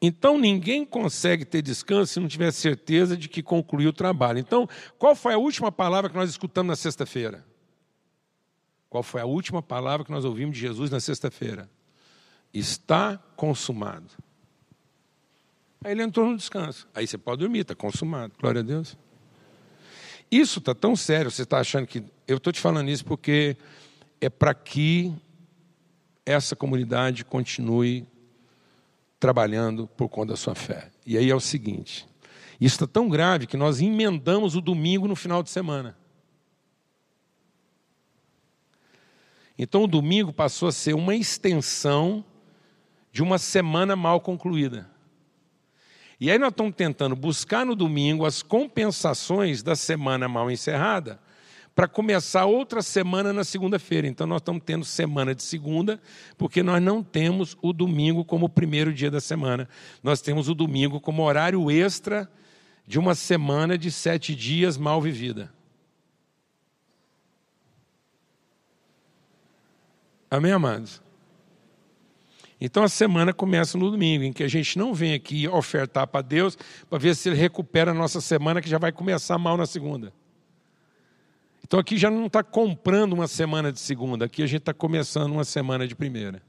Então 0.00 0.38
ninguém 0.38 0.84
consegue 0.84 1.44
ter 1.44 1.60
descanso 1.60 2.12
se 2.12 2.20
não 2.20 2.28
tiver 2.28 2.52
certeza 2.52 3.16
de 3.16 3.28
que 3.28 3.42
concluiu 3.42 3.90
o 3.90 3.92
trabalho. 3.92 4.38
Então, 4.38 4.68
qual 4.96 5.14
foi 5.14 5.34
a 5.34 5.38
última 5.38 5.72
palavra 5.72 6.08
que 6.08 6.16
nós 6.16 6.30
escutamos 6.30 6.68
na 6.68 6.76
sexta-feira? 6.76 7.44
Qual 8.88 9.02
foi 9.02 9.20
a 9.20 9.26
última 9.26 9.62
palavra 9.62 10.06
que 10.06 10.12
nós 10.12 10.24
ouvimos 10.24 10.54
de 10.54 10.60
Jesus 10.60 10.90
na 10.90 11.00
sexta-feira? 11.00 11.68
Está 12.54 13.18
consumado. 13.36 14.06
Aí 15.84 15.92
ele 15.92 16.02
entrou 16.02 16.26
no 16.26 16.36
descanso. 16.36 16.88
Aí 16.94 17.06
você 17.06 17.18
pode 17.18 17.40
dormir, 17.40 17.60
está 17.60 17.74
consumado. 17.74 18.32
Glória 18.40 18.60
a 18.60 18.64
Deus. 18.64 18.96
Isso 20.30 20.58
está 20.58 20.74
tão 20.74 20.94
sério, 20.94 21.30
você 21.30 21.42
está 21.42 21.58
achando 21.58 21.86
que. 21.86 22.02
Eu 22.26 22.36
estou 22.36 22.52
te 22.52 22.60
falando 22.60 22.90
isso 22.90 23.04
porque 23.04 23.56
é 24.20 24.28
para 24.28 24.54
que 24.54 25.12
essa 26.24 26.54
comunidade 26.54 27.24
continue 27.24 28.06
trabalhando 29.18 29.86
por 29.86 30.08
conta 30.08 30.32
da 30.32 30.36
sua 30.36 30.54
fé. 30.54 30.90
E 31.06 31.16
aí 31.18 31.30
é 31.30 31.34
o 31.34 31.40
seguinte: 31.40 32.06
isso 32.60 32.76
está 32.76 32.86
tão 32.86 33.08
grave 33.08 33.46
que 33.46 33.56
nós 33.56 33.80
emendamos 33.80 34.54
o 34.56 34.60
domingo 34.60 35.08
no 35.08 35.16
final 35.16 35.42
de 35.42 35.50
semana. 35.50 35.96
Então 39.58 39.84
o 39.84 39.88
domingo 39.88 40.32
passou 40.32 40.68
a 40.68 40.72
ser 40.72 40.94
uma 40.94 41.16
extensão 41.16 42.24
de 43.10 43.22
uma 43.22 43.38
semana 43.38 43.96
mal 43.96 44.20
concluída. 44.20 44.88
E 46.20 46.30
aí 46.30 46.38
nós 46.38 46.50
estamos 46.50 46.74
tentando 46.74 47.14
buscar 47.16 47.64
no 47.64 47.74
domingo 47.74 48.24
as 48.24 48.42
compensações 48.42 49.62
da 49.62 49.74
semana 49.74 50.28
mal 50.28 50.50
encerrada 50.50 51.20
para 51.78 51.86
começar 51.86 52.44
outra 52.44 52.82
semana 52.82 53.32
na 53.32 53.44
segunda-feira. 53.44 54.08
Então 54.08 54.26
nós 54.26 54.40
estamos 54.40 54.64
tendo 54.66 54.84
semana 54.84 55.32
de 55.32 55.44
segunda, 55.44 56.02
porque 56.36 56.60
nós 56.60 56.82
não 56.82 57.04
temos 57.04 57.56
o 57.62 57.72
domingo 57.72 58.24
como 58.24 58.48
primeiro 58.48 58.92
dia 58.92 59.12
da 59.12 59.20
semana. 59.20 59.68
Nós 60.02 60.20
temos 60.20 60.48
o 60.48 60.56
domingo 60.56 61.00
como 61.00 61.22
horário 61.22 61.70
extra 61.70 62.28
de 62.84 62.98
uma 62.98 63.14
semana 63.14 63.78
de 63.78 63.92
sete 63.92 64.34
dias 64.34 64.76
mal 64.76 65.00
vivida. 65.00 65.54
Amém, 70.28 70.50
amados? 70.50 71.00
Então 72.60 72.82
a 72.82 72.88
semana 72.88 73.32
começa 73.32 73.78
no 73.78 73.88
domingo, 73.88 74.24
em 74.24 74.32
que 74.32 74.42
a 74.42 74.48
gente 74.48 74.76
não 74.76 74.92
vem 74.92 75.14
aqui 75.14 75.46
ofertar 75.46 76.08
para 76.08 76.22
Deus 76.22 76.58
para 76.90 76.98
ver 76.98 77.14
se 77.14 77.28
Ele 77.28 77.36
recupera 77.36 77.92
a 77.92 77.94
nossa 77.94 78.20
semana, 78.20 78.60
que 78.60 78.68
já 78.68 78.78
vai 78.78 78.90
começar 78.90 79.38
mal 79.38 79.56
na 79.56 79.64
segunda. 79.64 80.12
Então 81.68 81.78
aqui 81.78 81.98
já 81.98 82.10
não 82.10 82.26
está 82.26 82.42
comprando 82.42 83.12
uma 83.12 83.28
semana 83.28 83.70
de 83.70 83.78
segunda, 83.78 84.24
aqui 84.24 84.42
a 84.42 84.46
gente 84.46 84.62
está 84.62 84.72
começando 84.72 85.32
uma 85.32 85.44
semana 85.44 85.86
de 85.86 85.94
primeira. 85.94 86.42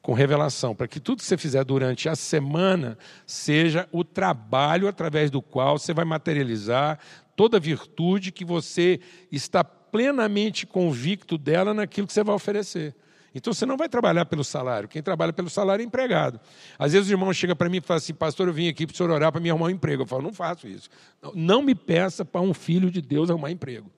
com 0.00 0.12
revelação, 0.12 0.74
para 0.74 0.86
que 0.86 1.00
tudo 1.00 1.18
que 1.18 1.24
você 1.24 1.36
fizer 1.36 1.64
durante 1.64 2.10
a 2.10 2.16
semana 2.16 2.98
seja 3.26 3.88
o 3.90 4.04
trabalho 4.04 4.86
através 4.86 5.30
do 5.30 5.40
qual 5.40 5.78
você 5.78 5.94
vai 5.94 6.04
materializar 6.04 6.98
toda 7.34 7.58
virtude 7.58 8.30
que 8.30 8.44
você 8.44 9.00
está 9.32 9.64
plenamente 9.64 10.66
convicto 10.66 11.38
dela 11.38 11.72
naquilo 11.72 12.06
que 12.06 12.12
você 12.12 12.22
vai 12.22 12.34
oferecer. 12.34 12.94
Então 13.34 13.52
você 13.52 13.66
não 13.66 13.76
vai 13.76 13.88
trabalhar 13.88 14.24
pelo 14.26 14.44
salário. 14.44 14.88
Quem 14.88 15.02
trabalha 15.02 15.32
pelo 15.32 15.50
salário 15.50 15.82
é 15.82 15.86
empregado. 15.86 16.40
Às 16.78 16.92
vezes 16.92 17.08
o 17.08 17.12
irmão 17.12 17.32
chega 17.32 17.56
para 17.56 17.68
mim 17.68 17.78
e 17.78 17.80
fala 17.80 17.98
assim: 17.98 18.14
Pastor, 18.14 18.46
eu 18.46 18.54
vim 18.54 18.68
aqui 18.68 18.86
para 18.86 18.94
o 18.94 18.96
senhor 18.96 19.10
orar 19.10 19.32
para 19.32 19.40
me 19.40 19.50
arrumar 19.50 19.66
um 19.66 19.70
emprego. 19.70 20.02
Eu 20.02 20.06
falo: 20.06 20.22
Não 20.22 20.32
faço 20.32 20.68
isso. 20.68 20.88
Não 21.34 21.60
me 21.60 21.74
peça 21.74 22.24
para 22.24 22.40
um 22.40 22.54
filho 22.54 22.90
de 22.90 23.02
Deus 23.02 23.30
arrumar 23.30 23.50
emprego. 23.50 23.90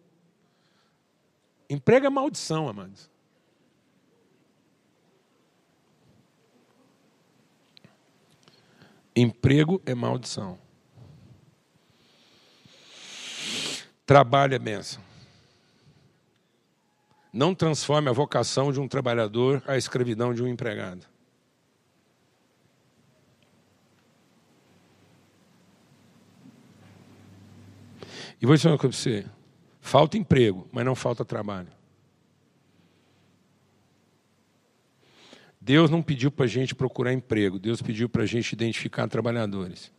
Emprego 1.68 2.06
é 2.06 2.10
maldição, 2.10 2.68
amados. 2.68 3.10
Emprego 9.14 9.82
é 9.84 9.94
maldição. 9.94 10.58
Trabalho 14.06 14.54
é 14.54 14.58
bênção. 14.58 15.05
Não 17.36 17.54
transforme 17.54 18.08
a 18.08 18.14
vocação 18.14 18.72
de 18.72 18.80
um 18.80 18.88
trabalhador 18.88 19.62
à 19.66 19.76
escravidão 19.76 20.32
de 20.32 20.42
um 20.42 20.48
empregado. 20.48 21.06
E 28.40 28.46
vou 28.46 28.56
dizer 28.56 28.68
uma 28.68 28.78
coisa 28.78 28.96
para 28.96 29.02
você: 29.02 29.26
falta 29.82 30.16
emprego, 30.16 30.66
mas 30.72 30.82
não 30.86 30.94
falta 30.94 31.26
trabalho. 31.26 31.68
Deus 35.60 35.90
não 35.90 36.00
pediu 36.00 36.30
para 36.30 36.46
a 36.46 36.48
gente 36.48 36.74
procurar 36.74 37.12
emprego, 37.12 37.58
Deus 37.58 37.82
pediu 37.82 38.08
para 38.08 38.22
a 38.22 38.26
gente 38.26 38.54
identificar 38.54 39.08
trabalhadores. 39.08 39.92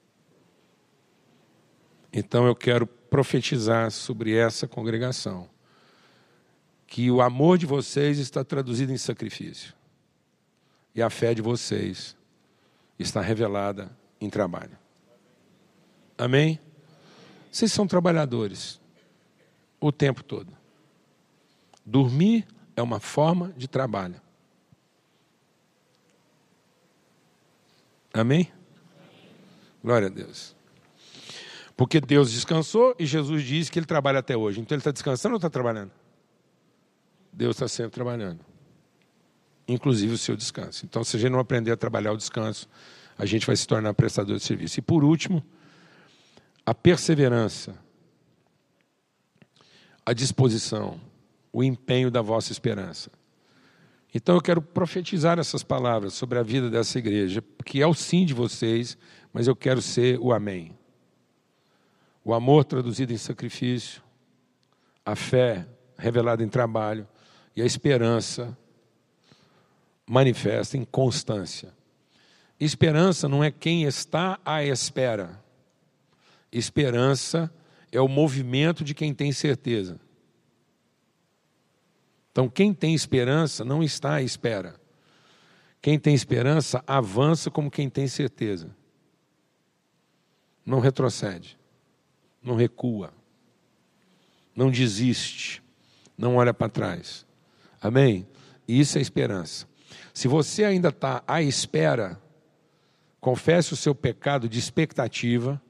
Então 2.11 2.47
eu 2.47 2.55
quero 2.55 2.87
profetizar 2.87 3.91
sobre 3.91 4.35
essa 4.35 4.67
congregação 4.67 5.47
que 6.87 7.11
o 7.11 7.21
amor 7.21 7.57
de 7.57 7.65
vocês 7.65 8.17
está 8.17 8.43
traduzido 8.43 8.93
em 8.93 8.97
sacrifício 8.97 9.73
e 10.95 11.01
a 11.01 11.09
fé 11.09 11.33
de 11.33 11.41
vocês 11.41 12.15
está 12.97 13.21
revelada 13.21 13.95
em 14.19 14.29
trabalho. 14.29 14.75
Amém? 16.17 16.59
Vocês 17.51 17.71
são 17.71 17.85
trabalhadores 17.85 18.79
o 19.79 19.91
tempo 19.91 20.23
todo. 20.23 20.51
Dormir 21.85 22.47
é 22.75 22.81
uma 22.81 22.99
forma 22.99 23.53
de 23.55 23.67
trabalho. 23.67 24.19
Amém? 28.13 28.51
Glória 29.83 30.07
a 30.07 30.11
Deus. 30.11 30.55
Porque 31.75 32.01
Deus 32.01 32.31
descansou 32.31 32.95
e 32.97 33.05
Jesus 33.05 33.43
disse 33.43 33.71
que 33.71 33.77
ele 33.77 33.85
trabalha 33.85 34.19
até 34.19 34.35
hoje. 34.35 34.59
Então 34.59 34.75
ele 34.75 34.79
está 34.79 34.91
descansando 34.91 35.35
ou 35.35 35.37
está 35.37 35.49
trabalhando? 35.49 35.91
Deus 37.37 37.55
está 37.55 37.67
sempre 37.67 37.91
trabalhando. 37.91 38.39
Inclusive 39.67 40.11
o 40.11 40.17
seu 40.17 40.35
descanso. 40.35 40.83
Então, 40.85 41.03
se 41.03 41.15
a 41.15 41.19
gente 41.19 41.31
não 41.31 41.39
aprender 41.39 41.71
a 41.71 41.77
trabalhar 41.77 42.11
o 42.11 42.17
descanso, 42.17 42.67
a 43.15 43.27
gente 43.27 43.45
vai 43.45 43.55
se 43.55 43.67
tornar 43.67 43.93
prestador 43.93 44.37
de 44.37 44.43
serviço. 44.43 44.79
E 44.79 44.81
por 44.81 45.03
último, 45.03 45.45
a 46.65 46.73
perseverança, 46.73 47.77
a 50.03 50.13
disposição, 50.13 50.99
o 51.53 51.63
empenho 51.63 52.09
da 52.09 52.23
vossa 52.23 52.51
esperança. 52.51 53.11
Então 54.15 54.33
eu 54.33 54.41
quero 54.41 54.59
profetizar 54.59 55.37
essas 55.37 55.61
palavras 55.61 56.15
sobre 56.15 56.39
a 56.39 56.43
vida 56.43 56.71
dessa 56.71 56.97
igreja, 56.97 57.43
que 57.63 57.83
é 57.83 57.85
o 57.85 57.93
sim 57.93 58.25
de 58.25 58.33
vocês, 58.33 58.97
mas 59.31 59.45
eu 59.45 59.55
quero 59.55 59.79
ser 59.79 60.17
o 60.19 60.33
amém. 60.33 60.75
O 62.25 62.33
amor 62.33 62.65
traduzido 62.65 63.13
em 63.13 63.17
sacrifício, 63.17 64.01
a 65.05 65.15
fé 65.15 65.67
revelada 65.99 66.43
em 66.43 66.49
trabalho 66.49 67.07
e 67.57 67.61
a 67.63 67.65
esperança 67.65 68.55
manifesta 70.05 70.77
em 70.77 70.85
constância. 70.85 71.73
Esperança 72.59 73.27
não 73.27 73.43
é 73.43 73.49
quem 73.49 73.83
está 73.83 74.39
à 74.45 74.63
espera. 74.63 75.43
Esperança 76.51 77.51
é 77.91 77.99
o 77.99 78.07
movimento 78.07 78.83
de 78.83 78.93
quem 78.93 79.11
tem 79.11 79.31
certeza. 79.31 79.99
Então, 82.31 82.47
quem 82.47 82.75
tem 82.75 82.93
esperança 82.93 83.65
não 83.65 83.81
está 83.81 84.13
à 84.13 84.21
espera. 84.21 84.79
Quem 85.81 85.97
tem 85.97 86.13
esperança 86.13 86.83
avança 86.85 87.49
como 87.49 87.71
quem 87.71 87.89
tem 87.89 88.07
certeza. 88.07 88.69
Não 90.63 90.79
retrocede, 90.79 91.57
não 92.39 92.55
recua, 92.55 93.11
não 94.55 94.69
desiste, 94.69 95.63
não 96.15 96.35
olha 96.35 96.53
para 96.53 96.69
trás. 96.69 97.26
Amém? 97.87 98.27
Isso 98.67 98.97
é 98.97 99.01
esperança. 99.01 99.67
Se 100.13 100.27
você 100.27 100.63
ainda 100.63 100.89
está 100.89 101.23
à 101.27 101.41
espera, 101.41 102.21
confesse 103.19 103.73
o 103.73 103.77
seu 103.77 103.93
pecado 103.95 104.49
de 104.49 104.59
expectativa 104.59 105.61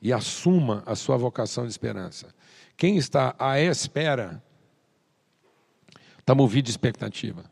e 0.00 0.12
assuma 0.12 0.82
a 0.86 0.94
sua 0.94 1.16
vocação 1.16 1.64
de 1.64 1.70
esperança. 1.70 2.34
Quem 2.76 2.96
está 2.96 3.34
à 3.38 3.60
espera 3.60 4.42
Está 6.22 6.36
movido 6.36 6.66
de 6.66 6.70
expectativa. 6.70 7.44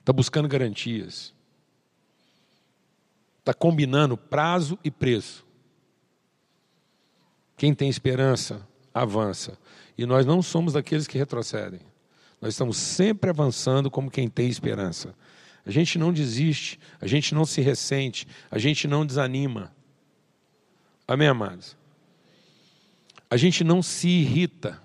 Está 0.00 0.12
buscando 0.12 0.48
garantias. 0.48 1.34
Está 3.40 3.52
combinando 3.52 4.16
prazo 4.16 4.78
e 4.82 4.90
preço. 4.90 5.46
Quem 7.56 7.74
tem 7.74 7.88
esperança, 7.88 8.66
avança. 8.92 9.58
E 9.96 10.06
nós 10.06 10.24
não 10.24 10.42
somos 10.42 10.72
daqueles 10.72 11.06
que 11.06 11.18
retrocedem. 11.18 11.80
Nós 12.46 12.54
estamos 12.54 12.76
sempre 12.76 13.28
avançando 13.28 13.90
como 13.90 14.08
quem 14.08 14.28
tem 14.28 14.48
esperança. 14.48 15.12
A 15.66 15.70
gente 15.72 15.98
não 15.98 16.12
desiste, 16.12 16.78
a 17.00 17.06
gente 17.08 17.34
não 17.34 17.44
se 17.44 17.60
ressente, 17.60 18.24
a 18.48 18.56
gente 18.56 18.86
não 18.86 19.04
desanima. 19.04 19.74
Amém, 21.08 21.26
amados? 21.26 21.76
A 23.28 23.36
gente 23.36 23.64
não 23.64 23.82
se 23.82 24.06
irrita. 24.06 24.80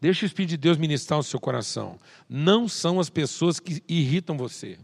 Deixa 0.00 0.24
o 0.24 0.26
Espírito 0.28 0.50
de 0.50 0.56
Deus 0.56 0.76
ministrar 0.78 1.18
o 1.18 1.24
seu 1.24 1.40
coração. 1.40 1.98
Não 2.28 2.68
são 2.68 3.00
as 3.00 3.10
pessoas 3.10 3.58
que 3.58 3.82
irritam 3.88 4.36
você. 4.36 4.78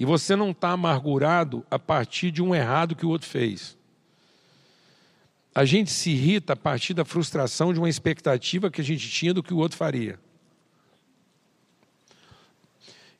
E 0.00 0.04
você 0.04 0.34
não 0.34 0.50
está 0.50 0.70
amargurado 0.70 1.64
a 1.70 1.78
partir 1.78 2.32
de 2.32 2.42
um 2.42 2.52
errado 2.52 2.96
que 2.96 3.06
o 3.06 3.10
outro 3.10 3.28
fez. 3.28 3.78
A 5.54 5.64
gente 5.64 5.92
se 5.92 6.10
irrita 6.10 6.54
a 6.54 6.56
partir 6.56 6.92
da 6.92 7.04
frustração 7.04 7.72
de 7.72 7.78
uma 7.78 7.88
expectativa 7.88 8.68
que 8.68 8.80
a 8.80 8.84
gente 8.84 9.08
tinha 9.08 9.32
do 9.32 9.44
que 9.44 9.54
o 9.54 9.58
outro 9.58 9.78
faria. 9.78 10.18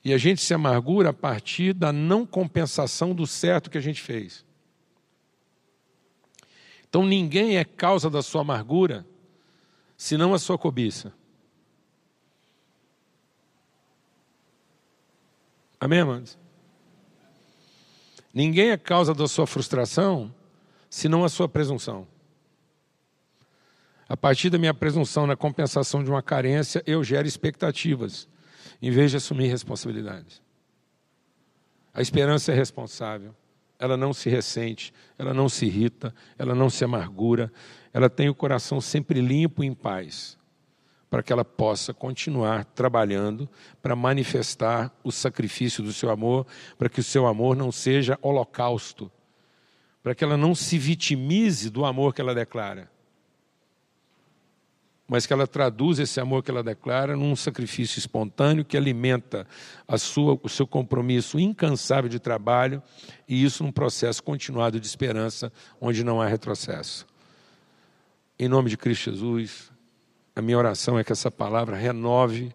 E 0.04 0.12
a 0.12 0.18
gente 0.18 0.40
se 0.40 0.54
amargura 0.54 1.11
a 1.11 1.12
partir 1.12 1.72
da 1.72 1.92
não 1.92 2.24
compensação 2.24 3.14
do 3.14 3.26
certo 3.26 3.70
que 3.70 3.78
a 3.78 3.80
gente 3.80 4.00
fez. 4.00 4.44
Então 6.88 7.04
ninguém 7.04 7.58
é 7.58 7.64
causa 7.64 8.08
da 8.08 8.22
sua 8.22 8.40
amargura 8.40 9.06
senão 9.96 10.32
a 10.32 10.38
sua 10.38 10.56
cobiça. 10.56 11.12
Amém, 15.80 16.00
amados? 16.00 16.38
Ninguém 18.32 18.70
é 18.70 18.76
causa 18.76 19.14
da 19.14 19.26
sua 19.26 19.46
frustração, 19.46 20.32
senão 20.88 21.24
a 21.24 21.28
sua 21.28 21.48
presunção. 21.48 22.06
A 24.08 24.16
partir 24.16 24.50
da 24.50 24.58
minha 24.58 24.72
presunção 24.72 25.26
na 25.26 25.37
compensação 25.37 26.02
de 26.02 26.11
uma 26.11 26.22
carência, 26.22 26.82
eu 26.87 27.04
gero 27.04 27.28
expectativas, 27.28 28.28
em 28.80 28.90
vez 28.90 29.10
de 29.10 29.16
assumir 29.16 29.48
responsabilidades. 29.48 30.42
A 31.92 32.00
esperança 32.00 32.52
é 32.52 32.54
responsável, 32.54 33.34
ela 33.78 33.96
não 33.96 34.12
se 34.12 34.28
ressente, 34.28 34.92
ela 35.16 35.32
não 35.32 35.48
se 35.48 35.66
irrita, 35.66 36.14
ela 36.36 36.54
não 36.54 36.68
se 36.68 36.84
amargura, 36.84 37.52
ela 37.92 38.10
tem 38.10 38.28
o 38.28 38.34
coração 38.34 38.80
sempre 38.80 39.20
limpo 39.20 39.62
e 39.62 39.66
em 39.66 39.74
paz, 39.74 40.37
para 41.08 41.22
que 41.22 41.33
ela 41.33 41.44
possa 41.44 41.94
continuar 41.94 42.64
trabalhando 42.64 43.48
para 43.81 43.96
manifestar 43.96 44.92
o 45.02 45.10
sacrifício 45.10 45.83
do 45.83 45.92
seu 45.92 46.10
amor, 46.10 46.46
para 46.76 46.88
que 46.88 47.00
o 47.00 47.04
seu 47.04 47.26
amor 47.26 47.56
não 47.56 47.72
seja 47.72 48.18
holocausto, 48.20 49.10
para 50.02 50.14
que 50.14 50.22
ela 50.22 50.37
não 50.37 50.54
se 50.54 50.79
vitimize 50.79 51.70
do 51.70 51.85
amor 51.85 52.14
que 52.14 52.20
ela 52.20 52.35
declara, 52.35 52.90
mas 55.09 55.25
que 55.25 55.33
ela 55.33 55.46
traduza 55.46 56.02
esse 56.02 56.21
amor 56.21 56.42
que 56.42 56.50
ela 56.50 56.63
declara 56.63 57.17
num 57.17 57.35
sacrifício 57.35 57.98
espontâneo 57.98 58.63
que 58.63 58.77
alimenta 58.77 59.46
a 59.88 59.96
sua, 59.96 60.38
o 60.42 60.48
seu 60.50 60.67
compromisso 60.67 61.40
incansável 61.40 62.11
de 62.11 62.19
trabalho 62.19 62.83
e 63.27 63.42
isso 63.42 63.65
num 63.65 63.73
processo 63.73 64.23
continuado 64.23 64.79
de 64.79 64.87
esperança 64.87 65.50
onde 65.81 66.04
não 66.04 66.21
há 66.21 66.27
retrocesso. 66.27 67.06
Em 68.38 68.48
nome 68.48 68.69
de 68.69 68.77
Cristo 68.77 69.11
Jesus, 69.11 69.73
a 70.37 70.42
minha 70.42 70.59
oração 70.59 70.98
é 70.98 71.02
que 71.02 71.11
essa 71.11 71.31
palavra 71.31 71.75
renove 71.75 72.54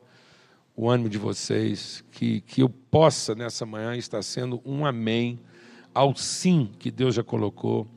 o 0.75 0.89
ânimo 0.89 1.09
de 1.09 1.17
vocês, 1.17 2.03
que, 2.11 2.41
que 2.41 2.61
eu 2.61 2.69
possa 2.69 3.33
nessa 3.33 3.65
manhã 3.65 3.95
estar 3.95 4.21
sendo 4.21 4.61
um 4.63 4.85
amém 4.85 5.39
ao 5.93 6.15
sim 6.15 6.71
que 6.79 6.91
Deus 6.91 7.15
já 7.15 7.23
colocou 7.23 7.87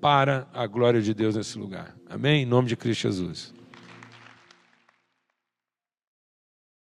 para 0.00 0.46
a 0.52 0.66
glória 0.66 1.00
de 1.00 1.12
Deus 1.12 1.34
nesse 1.34 1.58
lugar. 1.58 1.94
Amém? 2.08 2.42
Em 2.42 2.46
nome 2.46 2.68
de 2.68 2.76
Cristo 2.76 3.02
Jesus. 3.02 3.59